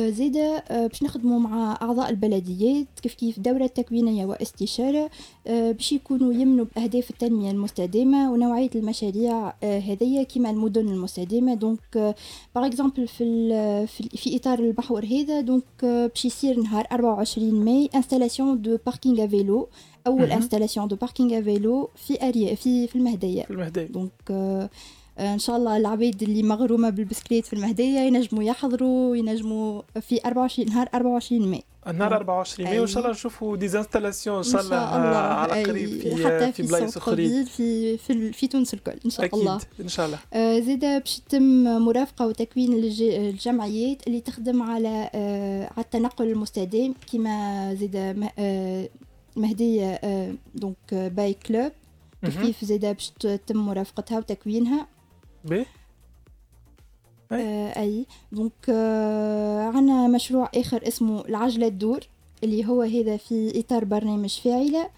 زيدا 0.10 0.64
آه، 0.70 0.88
باش 0.88 1.04
نخدموا 1.04 1.40
مع 1.40 1.78
أعضاء 1.82 2.10
البلديات 2.10 2.88
كيف 3.02 3.14
كيف 3.14 3.40
دورة 3.40 3.68
تكوينيه 3.68 4.26
واستشاره 4.26 5.10
آه، 5.48 5.72
باش 5.72 5.92
يكونوا 5.92 6.34
يمنوا 6.34 6.66
بأهداف 6.76 7.10
التنمية 7.10 7.52
المستدامة 7.52 8.32
ونوعية 8.32 8.70
المشاريع 8.76 9.54
هذيا 9.64 10.24
كما 10.24 10.50
المدن 10.50 10.88
المستدامة. 10.90 11.54
donc 11.54 12.16
par 12.56 12.66
exemple 12.66 13.08
في 13.08 13.88
في 14.16 14.36
إطار 14.36 14.60
المحور 14.60 15.06
هذا 15.06 15.42
donc 15.42 15.64
باش 15.84 16.26
يصير 16.26 16.60
نهار 16.60 16.86
24 16.92 17.66
ماي 17.66 17.90
installation 17.96 18.62
de 18.62 18.78
parking 18.86 19.28
vélo 19.28 19.68
أول 20.08 20.32
installation 20.32 20.88
de 20.88 20.96
parking 20.96 21.42
vélo 21.44 21.90
في 21.96 22.28
اريا 22.28 22.56
في 22.56 22.88
في 22.88 22.96
المهدية. 22.96 23.44
في 23.44 23.52
المهدية. 23.52 23.84
donc 23.88 24.12
إن 25.22 25.40
شاء 25.40 25.58
الله 25.58 25.78
العباد 25.78 26.24
اللي 26.24 26.44
مغرومة 26.44 26.90
بالبسكليت 26.90 27.46
في 27.46 27.54
المهدية 27.54 28.00
ينجموا 28.00 28.44
يحضروا 28.44 29.16
ينجموا 29.16 29.82
في 30.02 30.20
24 30.26 30.68
نهار 30.70 30.88
24 30.94 31.48
ماي. 31.52 31.64
نهار 31.94 32.16
24 32.16 32.70
ماي. 32.70 32.80
وإن 32.80 32.88
شاء 32.88 33.00
الله 33.04 33.12
نشوفوا 33.12 33.58
des 33.58 33.73
installations 33.73 34.38
إن 34.38 34.44
شاء 34.44 34.62
الله 34.62 34.76
على 34.76 35.64
قريب 35.64 35.90
في 35.90 36.26
حتى 36.26 36.52
في 36.52 36.64
بلايص 36.64 36.98
اخرين 36.98 37.46
في 37.46 37.98
في, 37.98 38.34
في 38.34 38.48
تونس 38.48 38.74
الكل 38.74 38.94
إن 39.06 39.10
شاء 39.10 39.26
أكيد 39.26 39.40
الله. 39.40 39.60
إن 39.80 39.88
شاء 39.88 40.06
الله. 40.06 40.20
آه 40.34 40.60
زيدا 40.60 40.98
باش 40.98 41.18
يتم 41.18 41.64
مرافقة 41.82 42.28
وتكوين 42.28 42.74
الجمعيات 43.02 44.08
اللي 44.08 44.22
تخدم 44.22 44.62
على 44.62 45.10
آه 45.14 45.64
على 45.78 45.86
التنقل 45.86 46.28
المستدام 46.32 46.94
كما 47.14 47.74
زيدا 47.76 48.30
آه 48.40 48.90
مهدية 49.36 50.02
donc 50.56 50.94
bike 50.94 51.34
club 51.34 51.72
كيف 52.42 52.66
زيدا 52.66 52.92
باش 52.92 53.10
تتم 53.20 53.58
مرافقتها 53.58 54.18
وتكوينها. 54.18 54.88
آه 57.32 57.80
أي. 57.82 58.06
donc 58.32 58.54
آه 58.70 59.64
عندنا 59.64 60.08
مشروع 60.08 60.50
آخر 60.56 60.88
اسمه 60.88 61.26
العجلة 61.26 61.68
تدور 61.68 62.00
اللي 62.44 62.66
هو 62.68 62.82
هذا 62.82 63.18
في 63.18 63.60
إطار 63.60 63.86
برنامج 63.86 64.40
فاعله 64.44 64.90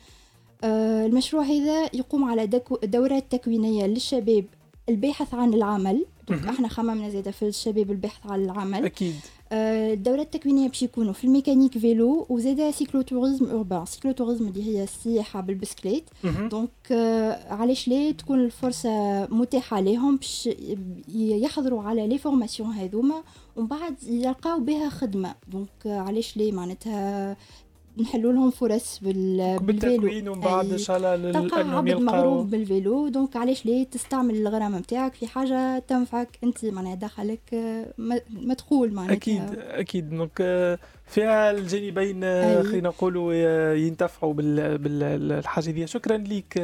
آه 0.64 1.06
المشروع 1.06 1.44
هذا 1.44 1.84
يقوم 1.96 2.24
على 2.24 2.48
دورات 2.84 3.32
تكوينية 3.32 3.86
للشباب 3.86 4.46
الباحث 4.90 5.34
عن 5.34 5.54
العمل. 5.54 6.06
إحنا 6.50 6.68
خممنا 6.68 7.10
زيادة 7.10 7.32
في 7.32 7.48
الشباب 7.48 7.92
الباحث 7.92 8.26
عن 8.26 8.44
العمل. 8.44 8.86
أكيد. 8.86 9.16
آه، 9.54 9.94
الدورات 9.94 10.36
التكوينية 10.36 10.68
باش 10.68 10.84
يكونوا 10.84 11.14
في 11.14 11.24
ال 11.24 11.29
mécanique 11.29 11.78
vélo 11.78 12.26
وزادا 12.30 12.72
cyclotourisme 12.72 13.46
urbain. 13.46 13.86
cyclotourisme 13.86 14.48
اللي 14.48 14.64
هي 14.64 14.84
السياحة 14.84 15.42
بالبسكليت. 15.42 16.04
donc 16.52 16.70
آه، 16.92 17.54
علاش 17.54 17.88
لا 17.88 18.12
تكون 18.12 18.40
الفرصة 18.40 18.90
متاحة 19.32 19.80
لهم 19.82 20.18
باش 20.18 20.50
يحضروا 21.16 21.82
على 21.82 22.08
les 22.08 22.18
formations 22.18 22.70
هذوما 22.70 23.24
ومن 23.56 23.68
بعد 23.68 24.04
يلقاو 24.04 24.60
بها 24.60 24.90
خدمة. 24.90 25.36
donc 25.52 25.70
آه، 25.86 26.00
علاش 26.00 26.38
لا؟ 26.38 26.52
معناتها 26.52 27.38
نحلوا 28.02 28.34
لهم 28.34 28.52
فرص 28.52 29.00
بال... 29.00 29.60
بال 29.62 29.82
vélo. 29.82 30.32
ومن 30.32 30.42
بعد 30.42 30.72
إن 30.72 30.78
شاء 30.78 30.98
الله 30.98 31.16
لانهم 31.16 31.88
يلقاو. 31.88 32.06
مغروم 32.06 32.48
بال 32.48 32.65
vélo. 32.65 33.08
donc 33.08 33.38
علاش 33.38 33.66
لا 33.66 33.84
تستعمل 33.84 34.36
الغرام 34.36 34.76
نتاعك 34.76 35.14
في 35.14 35.28
حاجة 35.28 35.80
تنفعك؟ 35.80 36.40
أنت 36.44 36.66
معناها 36.66 36.96
دخلك 36.96 37.42
مدخول 38.30 38.94
معناتها. 38.94 39.14
أكيد 39.16 39.44
أكيد. 39.58 40.10
donc 40.10 40.80
فيها 41.14 41.52
الجانبين 41.52 42.22
خلينا 42.64 42.90
نقولوا 42.90 43.34
ينتفعوا 43.74 44.34
بالحاجة 44.34 45.72
دي. 45.72 45.88
شكرا 45.88 46.18
لك 46.18 46.58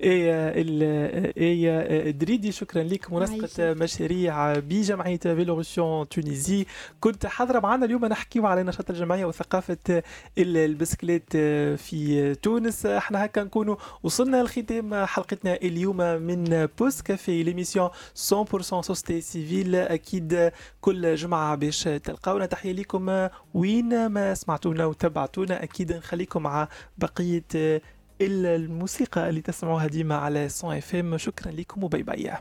آية 0.00 2.10
دريدي. 2.10 2.52
شكرا 2.52 2.82
لك 2.82 3.12
منسقة 3.12 3.74
مشاريع 3.74 4.58
بجمعيه 4.58 5.16
Vélorution 5.16 6.08
Tunisie 6.08 6.66
كنت 7.00 7.26
حاضرة 7.26 7.60
معنا 7.60 7.84
اليوم 7.84 8.04
نحكيو 8.04 8.46
على 8.46 8.62
نشاط 8.62 8.90
الجمعيه 8.90 9.24
وثقافة 9.24 10.02
البسكليت 10.38 11.36
في 11.76 12.34
تونس. 12.42 12.86
إحنا 12.86 13.24
هكا 13.24 13.44
نكونوا 13.44 13.76
وصلنا 14.02 14.42
لختام 14.42 15.04
حلقتنا 15.04 15.54
اليوم 15.54 15.96
من 15.96 16.68
Pause-café 16.78 17.42
l'émission 17.42 17.88
100% 17.88 17.90
société 18.80 19.20
civile 19.20 19.74
أكيد 19.76 20.50
كل 20.80 21.14
جمعه 21.14 21.54
باش 21.54 21.82
تلقاونا. 21.82 22.46
تحية 22.46 22.72
لكم 22.72 23.28
وين 23.54 23.77
ما 23.84 24.34
سمعتونا 24.34 24.86
وتبعتونا 24.86 25.62
أكيد 25.62 25.92
نخليكم 25.92 26.42
مع 26.42 26.68
بقية 26.98 27.80
الموسيقى 28.20 29.28
اللي 29.28 29.40
تسمعوها 29.40 29.86
ديما 29.86 30.14
على 30.14 30.48
100 30.64 30.78
FM. 30.78 31.18
شكرا 31.18 31.52
لكم 31.52 31.84
و 31.84 31.88
bye 31.88 32.02
bye. 32.02 32.32